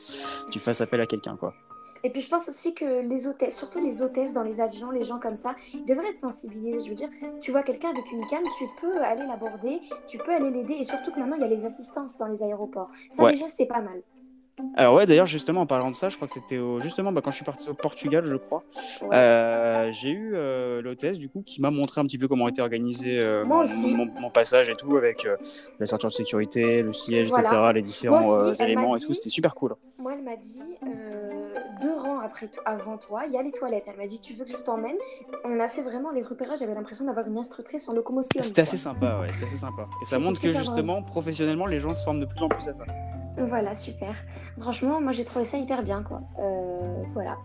tu 0.50 0.58
fasses 0.58 0.80
appel 0.80 1.00
à 1.00 1.06
quelqu'un, 1.06 1.36
quoi. 1.36 1.54
Et 2.04 2.10
puis 2.10 2.20
je 2.20 2.28
pense 2.28 2.48
aussi 2.48 2.74
que 2.74 3.00
les 3.00 3.26
hôtesses, 3.26 3.56
surtout 3.56 3.80
les 3.80 4.02
hôtesses 4.02 4.34
dans 4.34 4.42
les 4.42 4.60
avions, 4.60 4.90
les 4.90 5.04
gens 5.04 5.18
comme 5.18 5.36
ça, 5.36 5.54
ils 5.72 5.84
devraient 5.84 6.08
être 6.08 6.18
sensibilisés. 6.18 6.80
Je 6.84 6.88
veux 6.88 6.94
dire, 6.96 7.10
tu 7.40 7.50
vois 7.52 7.62
quelqu'un 7.62 7.90
avec 7.90 8.10
une 8.10 8.26
canne, 8.26 8.44
tu 8.58 8.64
peux 8.80 8.98
aller 9.02 9.24
l'aborder, 9.26 9.80
tu 10.06 10.18
peux 10.18 10.32
aller 10.32 10.50
l'aider, 10.50 10.74
et 10.74 10.84
surtout 10.84 11.12
que 11.12 11.18
maintenant 11.20 11.36
il 11.36 11.42
y 11.42 11.44
a 11.44 11.48
les 11.48 11.64
assistances 11.64 12.16
dans 12.18 12.26
les 12.26 12.42
aéroports. 12.42 12.90
Ça 13.10 13.22
Ouais. 13.24 13.32
déjà 13.32 13.48
c'est 13.48 13.66
pas 13.66 13.80
mal. 13.80 14.02
Alors 14.76 14.94
ouais, 14.94 15.06
d'ailleurs 15.06 15.26
justement 15.26 15.62
en 15.62 15.66
parlant 15.66 15.90
de 15.90 15.96
ça, 15.96 16.08
je 16.08 16.16
crois 16.16 16.28
que 16.28 16.34
c'était 16.34 16.58
au- 16.58 16.80
justement 16.80 17.10
bah, 17.10 17.20
quand 17.22 17.30
je 17.30 17.36
suis 17.36 17.44
parti 17.44 17.68
au 17.70 17.74
Portugal, 17.74 18.24
je 18.24 18.36
crois. 18.36 18.62
Ouais. 19.02 19.16
Euh, 19.16 19.92
j'ai 19.92 20.10
eu 20.10 20.32
euh, 20.34 20.80
l'hôtesse 20.82 21.18
du 21.18 21.28
coup 21.28 21.42
qui 21.42 21.60
m'a 21.60 21.70
montré 21.70 22.00
un 22.00 22.04
petit 22.04 22.18
peu 22.18 22.28
comment 22.28 22.48
était 22.48 22.62
organisé 22.62 23.18
euh, 23.18 23.44
mon, 23.44 23.60
aussi. 23.60 23.94
mon- 23.94 24.06
mon 24.20 24.30
passage 24.30 24.68
et 24.68 24.74
tout 24.76 24.96
avec 24.96 25.24
euh, 25.24 25.36
la 25.78 25.86
ceinture 25.86 26.10
de 26.10 26.14
sécurité, 26.14 26.82
le 26.82 26.92
siège, 26.92 27.28
Voilà. 27.30 27.48
etc., 27.48 27.62
les 27.74 27.82
différents 27.82 28.20
aussi, 28.50 28.62
éléments 28.62 28.94
et 28.96 29.00
tout. 29.00 29.14
C'était 29.14 29.30
super 29.30 29.54
cool. 29.54 29.74
Moi, 29.98 30.12
elle 30.16 30.24
m'a 30.24 30.36
dit 30.36 30.62
deux 31.80 31.94
rangs 31.98 32.20
après 32.20 32.48
avant 32.64 32.98
toi, 32.98 33.22
il 33.26 33.32
y 33.32 33.36
a 33.38 33.42
les 33.42 33.52
toilettes. 33.52 33.84
Elle 33.88 33.96
m'a 33.96 34.06
dit 34.06 34.20
tu 34.20 34.34
veux 34.34 34.44
que 34.44 34.50
je 34.52 34.56
t'emmène? 34.58 34.96
On 35.44 35.58
a 35.60 35.68
fait 35.68 35.82
vraiment 35.82 36.10
les 36.12 36.22
repérages. 36.22 36.58
J'avais 36.60 36.74
l'impression 36.74 37.04
d'avoir 37.04 37.26
une 37.26 37.38
instructrice 37.38 37.88
en 37.88 37.94
locomotion. 37.94 38.42
C'était 38.42 38.62
assez 38.62 38.76
sympa, 38.76 39.18
ouais, 39.20 39.28
c'était 39.28 39.46
assez 39.46 39.56
sympa. 39.56 39.82
Et 40.02 40.06
ça 40.06 40.18
montre 40.18 40.40
que 40.40 40.52
justement, 40.52 41.02
professionnellement, 41.02 41.66
les 41.66 41.80
gens 41.80 41.94
se 41.94 42.04
forment 42.04 42.20
de 42.20 42.26
plus 42.26 42.40
en 42.42 42.48
plus 42.48 42.68
à 42.68 42.74
ça. 42.74 42.84
Voilà, 43.36 43.74
super. 43.74 44.14
Franchement, 44.58 45.00
moi 45.00 45.12
j'ai 45.12 45.24
trouvé 45.24 45.44
ça 45.44 45.56
hyper 45.56 45.82
bien, 45.82 46.02
quoi. 46.02 46.20
Euh, 46.38 46.71
voilà. 47.12 47.36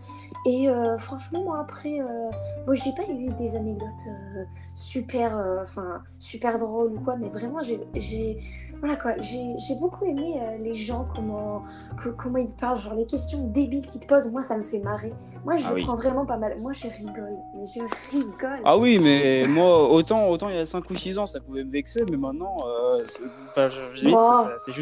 Et 0.46 0.68
euh, 0.68 0.96
franchement, 0.98 1.42
moi 1.44 1.58
après, 1.60 2.00
euh, 2.00 2.30
moi 2.66 2.74
j'ai 2.74 2.92
pas 2.92 3.02
eu 3.10 3.30
des 3.32 3.56
anecdotes 3.56 3.88
euh, 4.08 4.44
super, 4.74 5.36
euh, 5.36 5.62
enfin 5.62 6.02
super 6.18 6.58
drôles 6.58 6.92
ou 6.94 7.00
quoi, 7.00 7.16
mais 7.16 7.28
vraiment 7.28 7.60
j'ai, 7.62 8.38
voilà 8.80 8.96
quoi, 8.96 9.12
j'ai, 9.18 9.56
beaucoup 9.80 10.04
aimé 10.04 10.40
euh, 10.40 10.58
les 10.58 10.74
gens 10.74 11.06
comment, 11.14 11.62
que- 12.02 12.08
comment 12.10 12.38
ils 12.38 12.48
te 12.48 12.60
parlent, 12.60 12.80
genre 12.80 12.94
les 12.94 13.06
questions 13.06 13.46
débiles 13.48 13.86
qu'ils 13.86 14.00
te 14.00 14.06
posent. 14.06 14.30
Moi, 14.30 14.42
ça 14.42 14.56
me 14.56 14.64
fait 14.64 14.78
marrer. 14.78 15.12
Moi, 15.44 15.56
je 15.56 15.66
Ah 15.68 15.72
oui. 15.74 15.82
prends 15.82 15.94
vraiment 15.96 16.26
pas 16.26 16.36
mal. 16.36 16.58
Moi, 16.60 16.72
je 16.72 16.88
rigole, 16.88 17.36
mais 17.54 17.66
je 17.66 17.80
rigole. 18.10 18.60
Ah 18.64 18.76
oui, 18.76 18.98
mais 18.98 19.46
moi, 19.48 19.88
autant, 19.90 20.28
autant 20.28 20.48
il 20.48 20.56
y 20.56 20.58
a 20.58 20.64
5 20.66 20.88
ou 20.90 20.94
6 20.96 21.18
ans, 21.18 21.26
ça 21.26 21.40
pouvait 21.40 21.64
me 21.64 21.70
vexer, 21.70 22.04
mais 22.10 22.16
maintenant, 22.16 22.56
euh, 22.66 23.02
c'est 23.06 23.24
enfin, 23.48 23.68
juste 23.68 24.04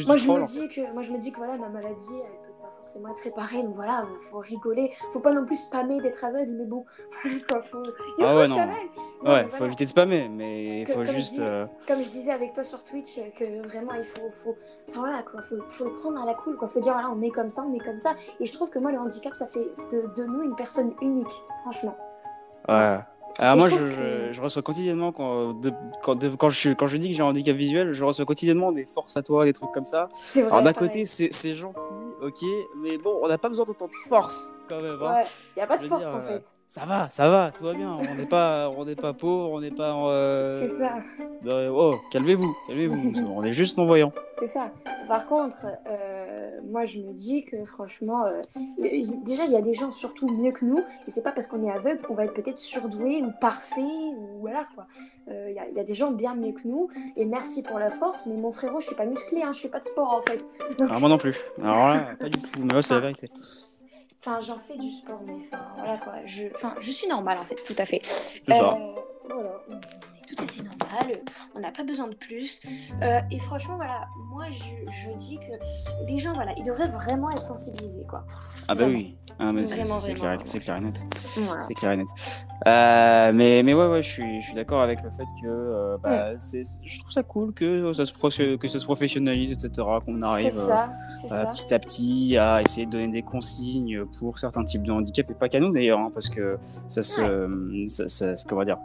Moi 0.07 0.17
du 0.17 0.23
je, 0.23 0.27
me 0.27 0.33
troll. 0.33 0.43
en 0.43 0.47
fait. 0.47 0.59
dis 0.61 0.69
que, 0.69 0.93
moi, 0.93 1.03
je 1.03 1.11
me 1.11 1.19
dis 1.19 1.31
que 1.33 1.37
voilà, 1.37 1.57
ma 1.57 1.69
maladie, 1.69 2.15
elle 2.15 2.46
forcément 2.87 3.09
être 3.09 3.23
réparée, 3.25 3.65
donc 3.65 3.75
voilà, 3.75 4.05
faut 4.31 4.39
rigoler. 4.39 4.93
Faut 5.11 5.19
pas 5.19 5.33
non 5.33 5.45
plus 5.45 5.57
spammer 5.57 6.01
d'être 6.01 6.23
aveugle, 6.25 6.53
mais 6.53 6.65
bon, 6.67 6.85
quoi, 7.49 7.61
faut. 7.61 7.83
Yo, 7.83 8.25
Ah 8.25 8.37
ouais, 8.37 8.47
non. 8.47 8.57
Ouais, 9.25 9.45
faut 9.51 9.65
éviter 9.65 9.85
de 9.85 9.89
spammer, 9.89 10.29
mais 10.29 10.83
il 10.83 10.87
faut 10.87 10.95
comme 10.95 11.05
je 11.07 11.13
juste. 11.13 11.35
dis- 11.35 11.41
euh, 11.43 11.67
Comme 11.89 11.99
je 12.01 12.09
disais 12.11 12.31
avec 12.31 12.53
toi 12.53 12.63
sur 12.63 12.85
Twitch, 12.85 13.19
euh, 13.19 13.23
que 13.37 13.67
vraiment 13.67 13.95
il 13.95 14.05
faut. 14.05 14.31
faut... 14.31 14.55
Enfin 14.89 15.01
voilà 15.01 15.23
quoi, 15.25 15.43
faut, 15.43 15.57
faut 15.67 15.85
le 15.87 15.95
prendre 15.95 16.23
à 16.23 16.27
la 16.27 16.35
cool, 16.35 16.57
quoi. 16.57 16.69
Faut 16.69 16.79
dire 16.81 16.93
voilà, 16.93 17.11
on 17.11 17.21
est 17.23 17.31
comme 17.31 17.51
ça, 17.51 17.65
on 17.69 17.75
est 17.75 17.85
comme 17.85 17.99
ça. 17.99 18.15
Et 18.39 18.47
je 18.47 18.53
trouve 18.53 18.71
que 18.71 18.79
moi, 18.79 18.93
le 18.93 18.99
handicap, 18.99 19.35
ça 19.35 19.49
fait 19.49 19.69
de, 19.91 20.07
de 20.15 20.25
nous 20.25 20.43
une 20.45 20.55
personne 20.55 20.95
unique, 21.03 21.43
franchement. 21.63 21.97
Ouais. 22.69 22.99
Alors 23.39 23.55
Et 23.55 23.59
moi, 23.59 23.69
je 23.69 23.75
je, 23.75 23.79
trouve 23.79 23.91
que- 23.91 23.97
je- 24.29 24.33
je 24.33 24.41
reçois 24.43 24.63
quotidiennement, 24.63 25.13
quand, 25.13 25.53
de- 25.61 25.73
quand, 26.03 26.15
de- 26.15 26.29
quand, 26.31 26.49
je, 26.49 26.71
quand 26.73 26.87
je 26.87 26.97
dis 26.97 27.11
que 27.11 27.15
j'ai 27.17 27.23
un 27.23 27.27
handicap 27.27 27.55
visuel, 27.57 27.93
je 27.93 28.03
reçois 28.05 28.25
quotidiennement 28.25 28.73
des 28.73 28.85
forces 28.87 29.17
à 29.17 29.23
toi, 29.23 29.45
des 29.45 29.53
trucs 29.53 29.73
comme 29.73 29.85
ça. 29.87 30.09
Vrai. 30.35 30.43
Alors 30.45 30.63
d'un 30.63 30.73
côté, 30.73 31.05
c'est 31.05 31.55
gentil, 31.55 31.81
ok, 32.23 32.43
mais 32.83 32.97
bon, 32.99 33.19
on 33.23 33.29
n'a 33.29 33.39
pas 33.39 33.49
besoin 33.49 33.65
d'autant 33.67 33.87
de 33.87 34.09
force 34.09 34.55
quand 34.69 34.81
même. 34.81 34.97
hein. 35.03 35.15
Ouais, 35.17 35.25
y 35.57 35.61
a 35.61 35.67
pas 35.67 35.77
de 35.77 35.85
force 35.85 36.03
dire, 36.03 36.15
en 36.15 36.19
euh, 36.19 36.39
fait. 36.39 36.43
Ça 36.67 36.85
va, 36.85 37.09
ça 37.11 37.29
va, 37.29 37.51
tout 37.57 37.63
va 37.63 37.75
bien. 37.75 37.93
On 38.11 38.15
n'est 38.17 38.27
pas, 38.27 38.69
on 38.77 38.85
n'est 38.85 38.97
pas 38.97 39.13
pauvre, 39.13 39.53
on 39.53 39.61
n'est 39.61 39.71
pas. 39.71 39.95
euh, 40.09 40.67
C'est 40.67 40.75
ça. 40.79 40.95
euh, 41.47 41.69
oh, 41.73 41.97
calmez-vous, 42.11 42.57
calmez-vous. 42.67 43.13
on 43.37 43.45
est 43.45 43.53
juste 43.53 43.77
non 43.79 43.87
voyant. 43.87 44.13
C'est 44.39 44.49
ça. 44.49 44.71
Par 45.09 45.27
contre, 45.27 45.67
euh, 45.89 46.51
moi 46.69 46.85
je 46.85 46.99
me 46.99 47.13
dis 47.13 47.45
que 47.45 47.65
franchement, 47.65 48.25
déjà 49.25 49.45
il 49.45 49.53
y 49.53 49.57
a 49.57 49.63
des 49.63 49.73
gens 49.73 49.91
surtout 49.93 50.29
mieux 50.29 50.53
que 50.53 50.65
nous, 50.65 50.79
et 50.79 51.11
c'est 51.11 51.23
pas 51.23 51.33
parce 51.33 51.47
qu'on 51.47 51.63
est 51.63 51.71
aveugle 51.71 52.03
qu'on 52.03 52.15
va 52.15 52.25
être 52.25 52.35
peut-être 52.35 52.59
surdoué 52.59 53.23
ou 53.27 53.31
parfait, 53.41 53.81
ou 53.81 54.39
voilà 54.41 54.67
quoi. 54.75 54.87
Euh, 55.29 55.47
Il 55.51 55.55
y, 55.57 55.59
a- 55.59 55.69
il 55.69 55.75
y 55.77 55.81
a 55.81 55.85
des 55.85 55.95
gens 55.95 56.11
bien 56.13 56.35
mieux 56.35 56.53
que 56.53 56.67
nous, 56.67 56.89
et 57.17 57.27
merci 57.27 57.63
pour 57.63 57.79
la 57.79 57.91
force, 57.91 58.25
mais 58.27 58.37
mon 58.37 58.53
frérot, 58.53 58.81
je 58.81 58.87
suis 58.87 58.97
pas 58.97 59.05
musclé, 59.07 59.43
hein, 59.43 59.53
je 59.53 59.61
fais 59.61 59.69
pas 59.69 59.81
de 59.81 59.85
sport 59.85 60.13
en 60.15 60.23
fait. 60.23 60.39
Donc, 60.79 60.89
Alors 60.89 61.01
moi 61.01 61.09
non 61.09 61.19
plus. 61.19 61.35
Alors 61.63 61.89
là, 61.89 62.15
pas 62.19 62.29
du 62.29 62.41
tout. 62.41 62.49
Mais 62.63 62.81
c'est 62.83 62.95
la 62.95 63.01
vérité. 63.01 63.29
Enfin, 64.21 64.41
j'en 64.41 64.59
fais 64.59 64.77
du 64.77 64.91
sport, 64.91 65.21
mais 65.27 65.35
enfin 65.47 65.65
voilà 65.77 65.97
quoi. 65.99 66.15
Je, 66.25 66.45
enfin, 66.55 66.75
je 66.81 66.91
suis 66.91 67.07
normale 67.09 67.39
en 67.39 67.43
fait, 67.43 67.55
tout 67.65 67.77
à 67.79 67.85
fait. 67.85 68.01
Euh, 68.51 68.55
voilà, 68.55 68.73
tout 70.27 70.35
à 70.43 70.47
fait 70.49 70.63
normal, 70.63 70.86
on 71.55 71.61
n'a 71.61 71.71
pas 71.71 71.85
besoin 71.85 72.09
de 72.09 72.15
plus. 72.15 72.61
Euh, 73.03 73.21
et 73.31 73.39
franchement, 73.39 73.77
voilà, 73.77 74.07
moi 74.31 74.45
je, 74.51 74.91
je 75.11 75.17
dis 75.17 75.39
que 75.39 76.07
les 76.07 76.19
gens, 76.19 76.33
voilà, 76.33 76.53
ils 76.57 76.65
devraient 76.65 76.89
vraiment 76.89 77.31
être 77.31 77.45
sensibilisés, 77.47 78.05
quoi. 78.09 78.25
Ah 78.69 78.75
bah 78.75 78.85
vraiment. 78.85 78.99
oui. 78.99 79.17
Ah, 79.39 79.53
mais 79.53 79.67
c'est 79.67 79.75
Vraiment, 79.77 80.01
c'est 80.01 80.15
vraiment, 80.15 80.21
clair, 80.21 80.31
vraiment. 80.31 80.43
c'est 80.47 80.59
clair 80.61 80.77
et 80.77 80.81
net. 80.81 81.05
Voilà. 81.37 81.61
C'est 81.61 81.75
clair 81.75 81.91
et 81.93 81.97
net. 81.99 82.07
Euh, 82.67 83.33
mais, 83.35 83.63
mais 83.63 83.75
ouais, 83.75 83.87
ouais, 83.87 84.01
je 84.03 84.09
suis, 84.11 84.41
je 84.41 84.47
suis 84.47 84.55
d'accord 84.55 84.81
avec 84.81 85.03
le 85.03 85.11
fait 85.11 85.27
que 85.43 85.47
euh, 85.47 85.99
bah, 86.03 86.39
c'est, 86.39 86.63
je 86.85 86.99
trouve 87.01 87.13
ça 87.13 87.23
cool 87.23 87.53
que 87.53 87.93
ça 87.93 88.07
se, 88.07 88.15
pro- 88.15 88.31
que 88.31 88.67
ça 88.69 88.79
se 88.79 88.85
professionnalise, 88.87 89.53
etc. 89.53 89.87
Qu'on 90.07 90.23
arrive 90.23 90.55
ça, 90.55 90.89
petit 91.53 91.75
à 91.75 91.79
petit 91.79 92.37
à 92.39 92.63
essayer 92.63 92.87
de 92.87 92.93
donner 92.93 93.09
des 93.09 93.23
consignes 93.23 94.07
pour 94.19 94.39
certains 94.39 94.65
types 94.65 94.83
de 94.85 94.93
handicap 94.93 95.31
et 95.31 95.35
pas 95.35 95.51
qu'à 95.51 95.61
nous 95.61 95.71
d'ailleurs, 95.71 95.99
hein, 96.01 96.11
parce 96.15 96.31
que 96.31 96.57
ça 96.89 97.03
se, 97.03 97.21
ça, 97.87 98.09
ça- 98.09 98.37
ça- 98.37 98.49
comment 98.49 98.63
dire, 98.65 98.79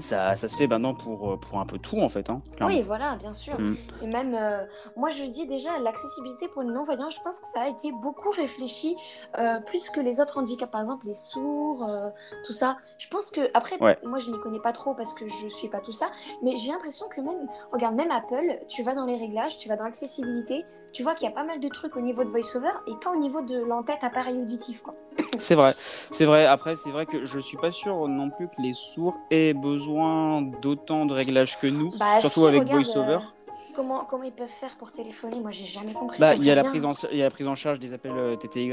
ça, 0.00 0.34
ça 0.34 0.48
se 0.48 0.56
fait 0.56 0.66
maintenant 0.66 0.94
pour, 0.94 1.38
pour 1.38 1.58
un 1.58 1.66
peu 1.66 1.78
tout 1.78 1.98
en 2.00 2.08
fait. 2.08 2.28
Hein. 2.30 2.38
Oui, 2.60 2.82
voilà, 2.82 3.16
bien 3.16 3.34
sûr. 3.34 3.58
Mm. 3.58 3.76
Et 4.02 4.06
même, 4.06 4.34
euh, 4.34 4.64
moi 4.96 5.10
je 5.10 5.24
dis 5.24 5.46
déjà, 5.46 5.78
l'accessibilité 5.78 6.48
pour 6.48 6.62
les 6.62 6.70
non-voyants, 6.70 7.10
je 7.10 7.20
pense 7.22 7.40
que 7.40 7.46
ça 7.46 7.62
a 7.62 7.68
été 7.68 7.92
beaucoup 7.92 8.30
réfléchi, 8.30 8.96
euh, 9.38 9.60
plus 9.60 9.88
que 9.90 10.00
les 10.00 10.20
autres 10.20 10.38
handicaps, 10.38 10.70
par 10.70 10.82
exemple 10.82 11.06
les 11.06 11.14
sourds, 11.14 11.86
euh, 11.88 12.10
tout 12.44 12.52
ça. 12.52 12.76
Je 12.98 13.08
pense 13.08 13.30
que, 13.30 13.40
après, 13.54 13.80
Ouais. 13.82 13.98
moi 14.04 14.18
je 14.18 14.30
n'y 14.30 14.38
connais 14.40 14.60
pas 14.60 14.72
trop 14.72 14.94
parce 14.94 15.14
que 15.14 15.26
je 15.28 15.48
suis 15.48 15.68
pas 15.68 15.80
tout 15.80 15.92
ça, 15.92 16.06
mais 16.42 16.56
j'ai 16.56 16.70
l'impression 16.72 17.06
que 17.08 17.20
même, 17.20 17.48
regarde, 17.72 17.94
même 17.94 18.10
Apple, 18.10 18.58
tu 18.68 18.82
vas 18.82 18.94
dans 18.94 19.06
les 19.06 19.16
réglages, 19.16 19.58
tu 19.58 19.68
vas 19.68 19.76
dans 19.76 19.84
l'accessibilité, 19.84 20.64
tu 20.92 21.02
vois 21.02 21.14
qu'il 21.14 21.28
y 21.28 21.30
a 21.30 21.34
pas 21.34 21.44
mal 21.44 21.60
de 21.60 21.68
trucs 21.68 21.96
au 21.96 22.00
niveau 22.00 22.24
de 22.24 22.30
VoiceOver 22.30 22.70
et 22.86 22.94
pas 23.02 23.10
au 23.12 23.16
niveau 23.16 23.42
de 23.42 23.56
l'entête 23.58 24.02
appareil 24.02 24.38
auditif, 24.40 24.82
quoi. 24.82 24.94
C'est 25.38 25.54
vrai, 25.54 25.74
c'est 26.10 26.24
vrai. 26.24 26.46
Après, 26.46 26.76
c'est 26.76 26.90
vrai 26.90 27.06
que 27.06 27.24
je 27.24 27.38
suis 27.38 27.56
pas 27.56 27.70
sûr 27.70 28.08
non 28.08 28.30
plus 28.30 28.48
que 28.48 28.60
les 28.62 28.72
sourds 28.72 29.18
aient 29.30 29.54
besoin 29.54 30.42
d'autant 30.62 31.06
de 31.06 31.12
réglages 31.12 31.58
que 31.58 31.66
nous, 31.66 31.90
Bah, 31.98 32.18
surtout 32.18 32.40
si, 32.40 32.46
avec 32.46 32.60
regarde, 32.62 32.82
VoiceOver. 32.84 33.14
euh, 33.14 33.46
comment, 33.74 34.04
comment 34.04 34.22
ils 34.24 34.32
peuvent 34.32 34.48
faire 34.48 34.76
pour 34.76 34.92
téléphoner? 34.92 35.40
Moi 35.40 35.50
j'ai 35.50 35.66
jamais 35.66 35.92
compris. 35.92 36.18
Bah, 36.18 36.34
il 36.34 36.44
y 36.44 36.50
a 36.50 36.54
la 36.54 36.64
prise 36.64 36.84
en, 36.84 36.92
il 37.10 37.18
y 37.18 37.22
a 37.22 37.24
la 37.24 37.30
prise 37.30 37.48
en 37.48 37.54
charge 37.54 37.78
des 37.78 37.92
appels 37.92 38.12
euh, 38.16 38.36
TTY. 38.36 38.72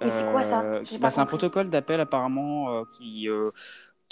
Mais 0.00 0.08
c'est 0.08 0.30
quoi 0.32 0.42
ça? 0.42 0.62
Euh, 0.62 0.82
bah, 0.98 1.10
C'est 1.10 1.20
un 1.20 1.26
protocole 1.26 1.70
d'appel 1.70 2.00
apparemment 2.00 2.70
euh, 2.72 2.82
qui, 2.90 3.28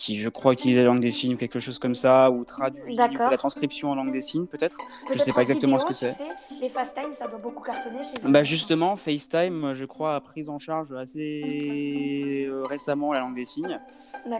qui, 0.01 0.17
je 0.17 0.29
crois, 0.31 0.53
utilise 0.55 0.79
la 0.79 0.85
langue 0.85 1.01
des 1.01 1.11
signes 1.11 1.35
ou 1.35 1.37
quelque 1.37 1.61
chose 1.61 1.79
comme 1.79 1.95
ça, 1.95 2.31
ou 2.31 2.43
traduit, 2.45 2.97
la 2.97 3.37
transcription 3.37 3.91
en 3.91 3.95
langue 3.95 4.13
des 4.13 4.21
signes 4.23 4.47
peut-être. 4.47 4.77
Je 5.03 5.07
Peut-être 5.09 5.25
sais 5.25 5.33
pas 5.33 5.39
en 5.39 5.43
exactement 5.43 5.79
ce 5.79 5.85
que 5.85 5.93
c'est. 5.93 6.11
tu 6.11 6.17
sais, 6.17 6.29
les 6.63 6.69
FaceTime, 6.71 7.13
ça 7.13 7.29
doit 7.29 7.39
beaucoup 7.39 7.63
cartonner 7.63 7.99
chez 8.03 8.29
Bah 8.29 8.43
justement, 8.43 8.97
FaceTime, 8.97 9.75
je 9.75 9.85
crois, 9.85 10.15
a 10.15 10.21
pris 10.21 10.49
en 10.49 10.59
charge 10.59 10.93
assez 10.93 12.47
euh, 12.49 12.65
récemment 12.65 13.13
la 13.13 13.21
langue 13.21 13.35
des 13.35 13.45
signes. 13.45 13.79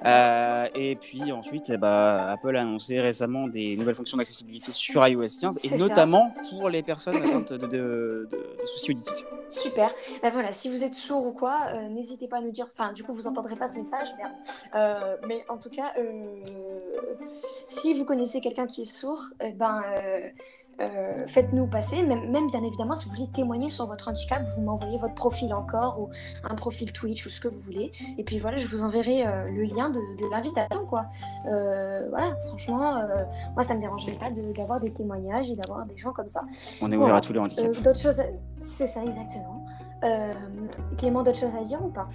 Euh, 0.05 0.69
et 0.75 0.97
puis 0.97 1.31
ensuite, 1.33 1.71
eh 1.71 1.77
bah, 1.77 2.31
Apple 2.31 2.57
a 2.57 2.63
annoncé 2.63 3.01
récemment 3.01 3.47
des 3.47 3.77
nouvelles 3.77 3.95
fonctions 3.95 4.17
d'accessibilité 4.17 4.73
sur 4.73 5.07
iOS 5.07 5.27
15, 5.41 5.61
et 5.63 5.69
ça. 5.69 5.77
notamment 5.77 6.35
pour 6.51 6.69
les 6.69 6.83
personnes 6.83 7.17
atteintes 7.17 7.53
de, 7.53 7.59
de- 7.67 7.67
de- 8.31 8.37
de 8.61 8.67
soucis 8.67 8.91
auditifs. 8.93 9.25
Super. 9.51 9.91
Bah 10.23 10.31
voilà, 10.33 10.53
si 10.53 10.71
vous 10.71 10.83
êtes 10.85 10.95
sourd 10.95 11.27
ou 11.27 11.33
quoi, 11.33 11.59
euh, 11.75 11.89
n'hésitez 11.89 12.29
pas 12.29 12.39
à 12.39 12.41
nous 12.41 12.51
dire. 12.53 12.67
Enfin, 12.73 12.93
du 12.93 13.03
coup, 13.03 13.13
vous 13.13 13.27
entendrez 13.27 13.57
pas 13.57 13.69
ce 13.69 13.79
message, 13.79 14.09
merde. 14.19 14.33
Euh, 14.75 15.17
mais 15.27 15.45
en 15.51 15.59
tout 15.59 15.71
cas, 15.71 15.93
euh, 15.99 16.45
si 17.67 17.95
vous 17.95 18.05
connaissez 18.05 18.41
quelqu'un 18.41 18.67
qui 18.67 18.83
est 18.83 18.93
sourd, 18.93 19.23
eh 19.43 19.53
ben, 19.53 19.83
euh, 19.99 20.21
euh, 20.81 21.27
faites-nous 21.27 21.67
passer. 21.67 22.03
Même, 22.03 22.31
même 22.31 22.47
bien 22.47 22.63
évidemment, 22.65 22.95
si 22.97 23.05
vous 23.07 23.15
voulez 23.15 23.29
témoigner 23.35 23.69
sur 23.69 23.87
votre 23.87 24.09
handicap, 24.09 24.43
vous 24.57 24.63
m'envoyez 24.63 24.97
votre 24.97 25.15
profil 25.15 25.53
encore 25.53 26.01
ou 26.01 26.09
un 26.49 26.55
profil 26.55 26.91
Twitch 26.93 27.27
ou 27.27 27.29
ce 27.29 27.39
que 27.41 27.49
vous 27.49 27.59
voulez. 27.61 27.93
Et 28.17 28.25
puis 28.25 28.39
voilà, 28.39 28.57
je 28.57 28.67
vous 28.67 28.83
enverrai 28.83 29.27
euh, 29.27 29.45
le 29.51 29.65
lien 29.65 29.91
de, 29.91 29.99
de 29.99 30.31
l'invitation, 30.31 30.87
quoi. 30.87 31.05
Euh, 31.47 32.09
voilà, 32.09 32.35
franchement, 32.49 32.95
moi, 33.55 33.65
ça 33.65 33.75
me 33.75 33.81
dérangerait 33.81 34.17
pas 34.19 34.31
de- 34.31 34.57
d'avoir 34.57 34.81
des 34.81 34.93
témoignages 34.95 35.51
et 35.51 35.55
d'avoir 35.55 35.85
des 35.85 35.99
gens 35.99 36.13
comme 36.13 36.29
ça. 36.29 36.43
On 36.81 36.87
est 36.91 36.97
Voilà. 36.97 37.05
ouvert 37.05 37.15
à 37.17 37.21
tous 37.21 37.33
les 37.35 37.41
handicaps. 37.41 37.83
D'autres 37.83 38.01
choses, 38.01 38.23
c'est 38.63 38.87
ça 38.87 39.03
exactement. 39.05 39.67
Euh, 40.03 40.33
Clément, 40.97 41.23
d'autres 41.23 41.39
choses 41.39 41.55
à 41.55 41.63
dire 41.65 41.85
ou 41.85 41.89
pas? 41.89 42.09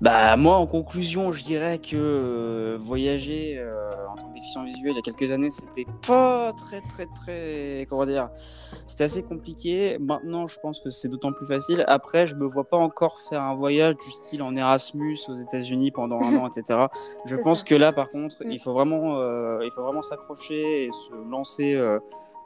Bah 0.00 0.36
moi 0.36 0.56
en 0.56 0.66
conclusion 0.66 1.30
je 1.30 1.44
dirais 1.44 1.78
que 1.78 1.94
euh, 1.94 2.76
voyager 2.76 3.56
euh, 3.58 4.08
en 4.08 4.16
tant 4.16 4.28
que 4.28 4.34
déficient 4.34 4.64
visuel 4.64 4.90
il 4.92 4.96
y 4.96 4.98
a 4.98 5.02
quelques 5.02 5.30
années 5.30 5.50
c'était 5.50 5.86
pas 6.04 6.52
très 6.56 6.80
très 6.80 7.06
très 7.06 7.86
comment 7.88 8.04
dire 8.04 8.28
c'était 8.34 9.04
assez 9.04 9.22
compliqué 9.22 9.98
maintenant 10.00 10.48
je 10.48 10.58
pense 10.58 10.80
que 10.80 10.90
c'est 10.90 11.08
d'autant 11.08 11.32
plus 11.32 11.46
facile 11.46 11.84
après 11.86 12.26
je 12.26 12.34
me 12.34 12.44
vois 12.44 12.64
pas 12.64 12.76
encore 12.78 13.20
faire 13.20 13.42
un 13.42 13.54
voyage 13.54 13.94
du 13.98 14.10
style 14.10 14.42
en 14.42 14.56
Erasmus 14.56 15.18
aux 15.28 15.36
États-Unis 15.36 15.92
pendant 15.92 16.20
un 16.20 16.34
an 16.36 16.48
etc 16.48 16.86
je 17.24 17.36
pense 17.36 17.60
ça. 17.60 17.66
que 17.66 17.76
là 17.76 17.92
par 17.92 18.08
contre 18.10 18.42
Mm. 18.44 18.50
il 18.50 18.58
faut 18.58 18.72
vraiment 18.72 19.16
il 19.62 19.70
faut 19.70 19.82
vraiment 19.82 20.02
s'accrocher 20.02 20.86
et 20.86 20.90
se 20.90 21.14
lancer 21.30 21.80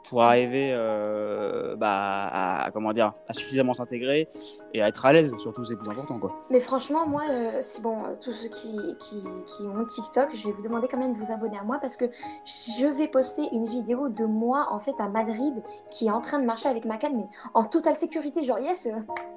pour 0.09 0.21
arriver 0.23 0.69
euh, 0.71 1.75
bah, 1.75 2.27
à, 2.31 2.71
comment 2.71 2.93
dire, 2.93 3.13
à 3.27 3.33
suffisamment 3.33 3.73
s'intégrer 3.73 4.27
et 4.73 4.81
à 4.81 4.87
être 4.87 5.05
à 5.05 5.13
l'aise, 5.13 5.35
surtout, 5.37 5.63
c'est 5.63 5.75
plus 5.75 5.89
important. 5.89 6.19
Quoi. 6.19 6.39
Mais 6.51 6.59
franchement, 6.59 7.05
moi, 7.07 7.23
euh, 7.29 7.57
c'est 7.61 7.81
bon, 7.81 8.03
euh, 8.03 8.15
tous 8.21 8.33
ceux 8.33 8.47
qui, 8.49 8.77
qui, 8.99 9.23
qui, 9.45 9.63
ont 9.63 9.85
TikTok, 9.85 10.29
je 10.33 10.47
vais 10.47 10.53
vous 10.53 10.61
demander 10.61 10.87
quand 10.87 10.97
même 10.97 11.13
de 11.13 11.17
vous 11.17 11.31
abonner 11.31 11.57
à 11.57 11.63
moi 11.63 11.79
parce 11.81 11.97
que 11.97 12.05
je 12.45 12.87
vais 12.87 13.07
poster 13.07 13.47
une 13.51 13.67
vidéo 13.67 14.09
de 14.09 14.25
moi, 14.25 14.67
en 14.71 14.79
fait, 14.79 14.95
à 14.99 15.09
Madrid, 15.09 15.63
qui 15.91 16.07
est 16.07 16.11
en 16.11 16.21
train 16.21 16.39
de 16.39 16.45
marcher 16.45 16.69
avec 16.69 16.85
ma 16.85 16.97
canne, 16.97 17.17
mais 17.17 17.27
en 17.53 17.65
totale 17.65 17.95
sécurité. 17.95 18.43
Genre, 18.43 18.59
yes, 18.59 18.87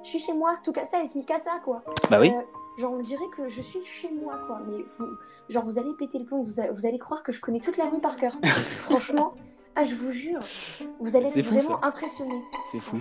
je 0.03 0.09
suis 0.09 0.19
chez 0.19 0.33
moi, 0.33 0.55
tout 0.63 0.73
ça, 0.83 1.03
et 1.03 1.07
ça, 1.07 1.59
quoi. 1.63 1.81
Bah 2.09 2.19
oui. 2.19 2.31
Genre, 2.77 2.93
on 2.93 2.99
dirait 2.99 3.27
que 3.35 3.49
je 3.49 3.61
suis 3.61 3.83
chez 3.83 4.09
moi, 4.09 4.39
quoi. 4.47 4.61
Mais 4.67 4.85
vous, 4.97 5.05
genre, 5.49 5.65
vous 5.65 5.77
allez 5.77 5.93
péter 5.97 6.17
le 6.19 6.25
plomb, 6.25 6.41
vous, 6.41 6.61
vous 6.73 6.85
allez 6.85 6.99
croire 6.99 7.21
que 7.23 7.31
je 7.31 7.41
connais 7.41 7.59
toute 7.59 7.77
la 7.77 7.85
rue 7.85 7.99
par 7.99 8.15
cœur. 8.15 8.33
Franchement, 8.43 9.33
ah, 9.75 9.83
je 9.83 9.95
vous 9.95 10.11
jure, 10.11 10.39
vous 10.99 11.15
allez 11.15 11.27
être 11.37 11.45
vraiment 11.45 11.83
impressionné. 11.83 12.41
C'est 12.65 12.79
fou. 12.79 12.97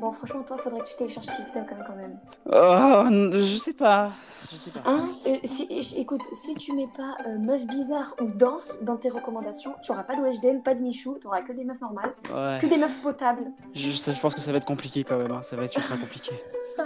Bon, 0.00 0.10
franchement, 0.10 0.42
toi, 0.42 0.58
faudrait 0.58 0.80
que 0.80 0.88
tu 0.88 0.96
télécharges 0.96 1.26
TikTok 1.26 1.64
hein, 1.70 1.84
quand 1.86 1.94
même. 1.94 2.18
Oh, 2.46 3.04
je 3.32 3.56
sais 3.56 3.74
pas. 3.74 4.10
Je 4.50 4.56
sais 4.56 4.70
pas. 4.70 4.80
Hein 4.84 5.06
euh, 5.26 5.36
si, 5.44 5.68
écoute, 5.96 6.22
si 6.32 6.54
tu 6.54 6.72
mets 6.72 6.88
pas 6.88 7.16
euh, 7.26 7.38
meuf 7.38 7.64
bizarre 7.66 8.14
ou 8.20 8.26
danse 8.32 8.78
dans 8.82 8.96
tes 8.96 9.08
recommandations, 9.08 9.74
tu 9.82 9.92
auras 9.92 10.02
pas 10.02 10.16
de 10.16 10.22
Weshden, 10.22 10.62
pas 10.62 10.74
de 10.74 10.80
Michou, 10.80 11.18
tu 11.20 11.28
auras 11.28 11.42
que 11.42 11.52
des 11.52 11.64
meufs 11.64 11.80
normales, 11.80 12.12
que 12.60 12.66
des 12.66 12.78
meufs 12.78 13.00
potables. 13.00 13.52
Je, 13.74 13.90
je, 13.90 14.20
pense 14.20 14.34
que 14.34 14.40
ça 14.40 14.50
va 14.50 14.58
être 14.58 14.66
compliqué 14.66 15.04
quand 15.04 15.18
même, 15.18 15.30
hein. 15.30 15.42
ça 15.42 15.56
va 15.56 15.64
être 15.64 15.76
ultra 15.76 15.96
compliqué. 15.96 16.32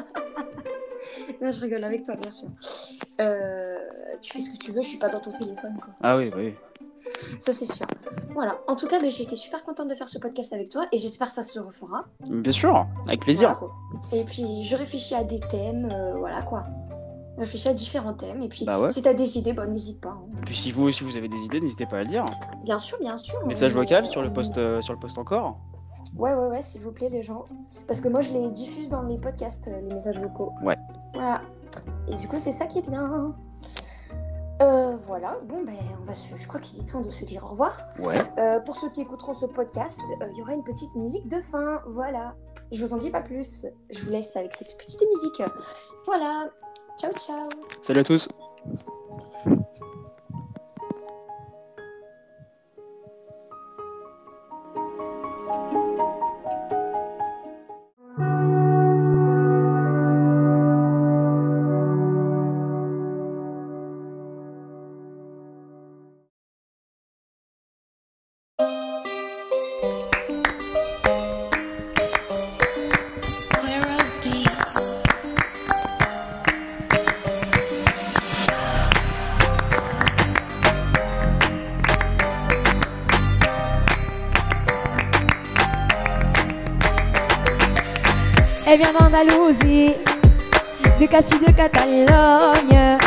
non, 1.41 1.53
je 1.53 1.61
rigole 1.61 1.85
avec 1.85 2.05
toi, 2.05 2.17
bien 2.17 2.31
sûr. 2.31 2.49
Euh, 3.21 3.79
tu 4.21 4.33
fais 4.33 4.41
ce 4.41 4.51
que 4.51 4.59
tu 4.59 4.73
veux, 4.73 4.83
je 4.83 4.89
suis 4.89 4.99
pas 4.99 5.09
dans 5.09 5.21
ton 5.21 5.33
téléphone. 5.33 5.77
Quoi. 5.83 5.95
Ah 6.03 6.17
oui, 6.17 6.31
oui. 6.37 6.55
Ça, 7.41 7.53
c'est 7.53 7.67
sûr. 7.67 7.87
Voilà. 8.35 8.59
En 8.69 8.77
tout 8.77 8.87
cas, 8.87 8.99
j'ai 9.09 9.23
été 9.23 9.37
super 9.37 9.63
contente 9.63 9.89
de 9.89 9.95
faire 9.95 10.09
ce 10.09 10.19
podcast 10.19 10.53
avec 10.53 10.69
toi 10.69 10.87
et 10.93 10.99
j'espère 10.99 11.29
que 11.29 11.35
ça 11.35 11.43
se 11.43 11.59
refera. 11.59 12.05
Bien 12.29 12.53
sûr, 12.53 12.87
avec 13.07 13.21
plaisir. 13.21 13.59
et 14.13 14.25
puis, 14.25 14.65
je 14.65 14.77
réfléchis 14.77 15.15
à 15.15 15.25
des 15.25 15.41
thèmes, 15.41 15.89
euh, 15.93 16.15
voilà 16.19 16.43
quoi. 16.43 16.65
Je 17.37 17.43
réfléchis 17.43 17.69
à 17.69 17.75
différents 17.75 18.15
thèmes 18.15 18.43
et 18.43 18.49
puis 18.49 18.65
bah 18.65 18.89
si 18.89 19.03
t'as 19.03 19.13
des 19.13 19.37
idées, 19.37 19.53
bah, 19.53 19.67
n'hésite 19.67 20.01
pas. 20.01 20.09
Hein. 20.09 20.39
Et 20.41 20.45
puis 20.47 20.57
si 20.57 20.71
vous 20.73 20.85
aussi 20.85 21.05
vous 21.05 21.19
avez 21.19 21.29
des 21.29 21.37
idées, 21.37 21.61
n'hésitez 21.61 21.85
pas 21.85 21.99
à 21.99 22.03
le 22.03 22.09
dire. 22.09 22.25
Bien 22.65 22.81
sûr, 22.81 22.99
bien 22.99 23.19
sûr. 23.19 23.47
Message 23.47 23.75
vocal 23.75 24.07
sur 24.07 24.23
le 24.23 24.33
post, 24.33 24.57
euh, 24.57 24.81
sur 24.81 24.95
le 24.95 24.99
post 24.99 25.19
encore. 25.19 25.59
Ouais, 26.17 26.33
ouais, 26.33 26.47
ouais, 26.47 26.63
s'il 26.63 26.81
vous 26.81 26.93
plaît, 26.93 27.11
les 27.11 27.23
gens. 27.23 27.45
Parce 27.87 28.01
que 28.01 28.09
moi, 28.09 28.23
je 28.23 28.33
les 28.33 28.51
diffuse 28.51 28.89
dans 28.89 29.03
les 29.03 29.19
podcasts, 29.19 29.67
les 29.67 29.95
messages 29.95 30.19
vocaux. 30.19 30.51
Ouais. 30.63 30.77
Voilà. 31.13 31.43
Et 32.09 32.15
du 32.15 32.27
coup, 32.27 32.37
c'est 32.39 32.53
ça 32.53 32.65
qui 32.65 32.79
est 32.79 32.89
bien. 32.89 33.35
Euh, 34.63 34.97
voilà, 35.07 35.39
bon 35.45 35.63
ben 35.65 35.77
on 36.01 36.05
va 36.05 36.15
je 36.15 36.49
crois 36.49 36.61
qu'il 36.61 36.81
est 36.81 36.87
temps 36.87 37.03
de 37.03 37.11
se 37.11 37.25
dire 37.25 37.45
au 37.45 37.49
revoir. 37.49 37.79
Ouais. 38.01 38.17
Euh, 38.39 38.59
pour 38.61 38.77
ceux 38.77 38.89
qui 38.89 39.03
écouteront 39.03 39.35
ce 39.35 39.47
podcast, 39.47 40.01
euh, 40.23 40.27
il 40.33 40.39
y 40.39 40.43
aura 40.43 40.55
une 40.55 40.65
petite 40.65 40.95
musique 40.95 41.29
de 41.29 41.41
fin, 41.41 41.83
voilà. 41.89 42.35
Je 42.73 42.85
vous 42.85 42.95
en 42.95 42.97
dis 42.97 43.11
pas 43.11 43.21
plus, 43.21 43.67
je 43.91 44.03
vous 44.03 44.11
laisse 44.11 44.35
avec 44.37 44.55
cette 44.55 44.77
petite 44.79 45.03
musique. 45.15 45.43
Voilà, 46.07 46.51
ciao 46.99 47.13
ciao. 47.13 47.49
Salut 47.81 48.01
à 48.01 48.05
tous. 48.05 48.29
D'Andalousie, 89.17 89.95
de 91.01 91.07
Cassis 91.07 91.41
de 91.41 91.51
Catalogne. 91.53 92.99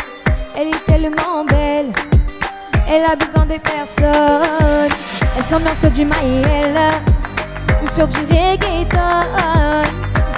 Elle 0.56 0.68
est 0.68 0.86
tellement 0.86 1.44
belle, 1.44 1.92
elle 2.88 3.04
a 3.04 3.14
besoin 3.14 3.46
de 3.46 3.56
personne. 3.60 4.90
Elle 5.36 5.44
s'ambiance 5.44 5.78
sur 5.80 5.90
du 5.90 6.04
maïel 6.04 6.76
ou 7.84 7.88
sur 7.94 8.08
du 8.08 8.18
reggaeton. 8.22 8.98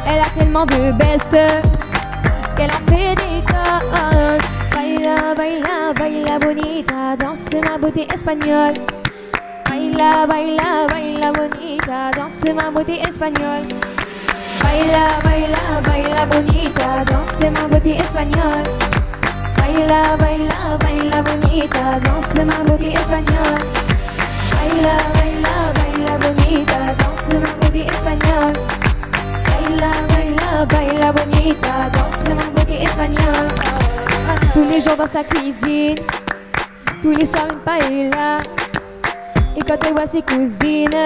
Elle 0.07 0.21
a 0.21 0.29
tellement 0.39 0.67
de 0.67 0.93
best 0.93 1.31
qu'elle 1.31 2.71
en 2.71 2.91
fait 2.91 3.15
des 3.15 3.43
tonnes. 3.47 4.41
Baila, 4.75 5.35
baila, 5.35 5.95
baila 5.95 6.39
bonita, 6.39 7.17
danse 7.19 7.49
ma 7.65 7.79
beauté 7.79 8.07
espagnole. 8.13 8.75
Baila, 9.71 10.27
baila, 10.27 10.87
baila 10.91 11.33
bonita, 11.33 12.11
danse 12.15 12.55
ma 12.55 12.71
beauté 12.71 13.01
espagnole. 13.09 13.69
Baila, 14.73 15.07
baila, 15.23 15.83
baila 15.85 16.27
bonita, 16.27 17.05
danse 17.05 17.51
ma 17.51 17.69
beauté 17.69 17.99
espagnole. 18.01 18.65
Baila, 19.59 20.17
baila, 20.17 20.79
baila 20.81 21.23
bonita, 21.23 22.01
danse 22.01 22.43
ma 22.43 22.57
beauté 22.65 22.95
espagnole. 22.95 23.61
Baila, 24.57 24.97
baila, 25.13 25.55
baila 25.77 26.17
bonita, 26.23 26.79
danse 27.01 27.35
ma 27.43 27.51
beauté 27.61 27.85
espagnole. 27.85 28.57
Baila, 29.45 29.91
baila, 30.09 30.65
baila 30.65 31.13
bonita, 31.13 31.91
danse 31.93 32.33
ma 32.35 32.45
beauté 32.55 32.83
espagnole. 32.83 33.49
Tous 34.55 34.67
les 34.71 34.81
jours 34.81 34.97
dans 34.97 35.07
sa 35.07 35.23
cuisine, 35.23 35.99
tous 37.03 37.11
les 37.11 37.27
soirs 37.27 37.49
une 37.53 37.59
paella. 37.59 38.39
Et 39.55 39.61
quand 39.61 39.77
elle 39.87 39.93
voit 39.93 40.07
ses 40.07 40.23
cousines, 40.23 40.97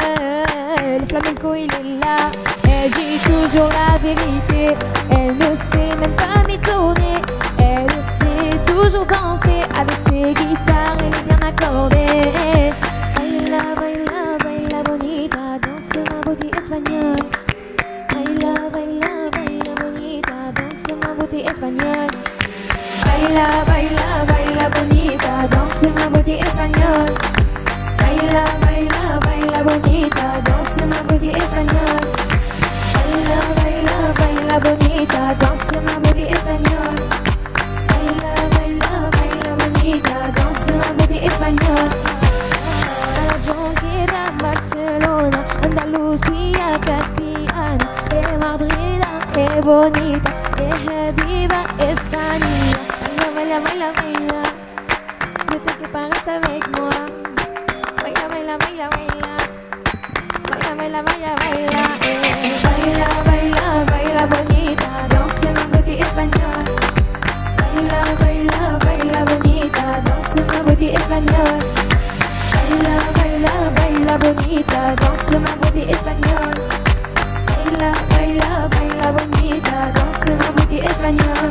le 1.00 1.04
flamenco 1.04 1.54
il 1.56 1.64
est 1.64 2.04
là. 2.04 2.30
Elle 2.78 2.90
dit 2.90 3.18
toujours 3.24 3.68
la 3.70 3.98
vérité, 3.98 4.74
elle 5.10 5.34
ne 5.34 5.56
sait 5.70 5.96
même 6.00 6.14
pas 6.14 6.46
m'étonner. 6.46 7.20
Elle 7.58 7.90
sait 8.02 8.58
toujours 8.70 9.06
danser 9.06 9.62
avec 9.74 9.96
ses 10.06 10.34
guitares, 10.34 10.96
elle 11.00 11.06
est 11.06 11.24
bien 11.26 11.48
accordée. 11.48 12.72
Baila, 13.16 13.74
baila, 13.80 14.38
baila 14.44 14.82
bonita, 14.84 15.58
danse 15.62 15.98
ma 16.10 16.20
beauté 16.20 16.50
espagnole. 16.56 17.16
Baila, 18.12 18.54
baila, 18.72 19.30
baila 19.32 19.74
bonita, 19.80 20.52
danse 20.54 20.92
ma 21.02 21.14
beauté 21.14 21.44
espagnole. 21.50 22.12
Baila, 23.04 23.46
baila, 23.66 24.08
baila 24.28 24.68
bonita, 24.70 25.48
danse 25.50 25.88
ma 25.96 26.08
beauté 26.10 26.38
espagnole. 26.38 27.14
Baila, 27.98 28.44
baila, 28.62 29.18
baila 29.26 29.62
bonita, 29.64 30.26
danse 30.44 30.86
ma 30.86 31.02
beauté 31.08 31.30
espagnole. 31.36 32.05
Baila, 34.56 34.76
bonita, 34.78 35.34
danse 35.34 35.80
ma 35.82 35.98
beauté 36.00 36.32
espagnole. 36.32 37.02
Baila, 37.88 38.32
baila, 38.56 39.10
baila 39.16 39.50
bonita, 39.60 40.16
danse 40.34 40.72
ma 40.72 40.92
beauté 40.96 41.26
espagnole. 41.26 41.90
Jonquera, 43.44 44.32
Barcelona, 44.40 45.44
Andalucía, 45.62 46.80
Castellana, 46.80 47.86
de 48.08 48.38
Madrid, 48.38 49.00
que 49.34 49.60
bonita, 49.60 50.32
que 50.56 51.12
viva 51.22 51.62
España. 51.78 52.72
Baila, 53.34 53.60
baila, 53.60 53.60
baila, 53.60 53.92
baila, 53.92 54.42
yo 55.52 55.58
te 55.60 55.72
que 55.76 55.88
pagas 55.88 56.26
avec 56.26 56.66
moi. 56.78 56.90
Baila, 58.02 58.28
baila, 58.28 58.56
baila, 58.56 58.88
baila. 58.88 59.45
Eh. 60.66 60.72
baila, 62.64 63.08
baila, 63.24 63.84
baila, 63.86 64.22
bonita, 64.26 64.90
danse 65.12 65.48
ma 65.54 65.62
beauty 65.70 65.94
espagnol. 66.02 66.64
Baila, 67.58 68.00
baila, 68.20 68.60
baila 68.84 69.20
bonita, 69.30 69.86
danse 70.06 70.40
ma 70.48 70.58
beauty 70.66 70.88
espagnol. 70.98 71.58
Baila, 72.52 72.94
baila, 73.14 73.54
baila 73.78 74.14
bonita, 74.18 74.82
danse 75.00 75.38
ma 75.38 75.52
beauty 75.62 75.82
espagnol. 75.94 76.54
Baila, 77.46 77.90
baila, 78.10 78.50
baila 78.74 79.06
bonita, 79.16 79.76
danse 79.94 80.30
ma 80.40 80.48
beauty 80.56 80.78
espagnol. 80.82 81.50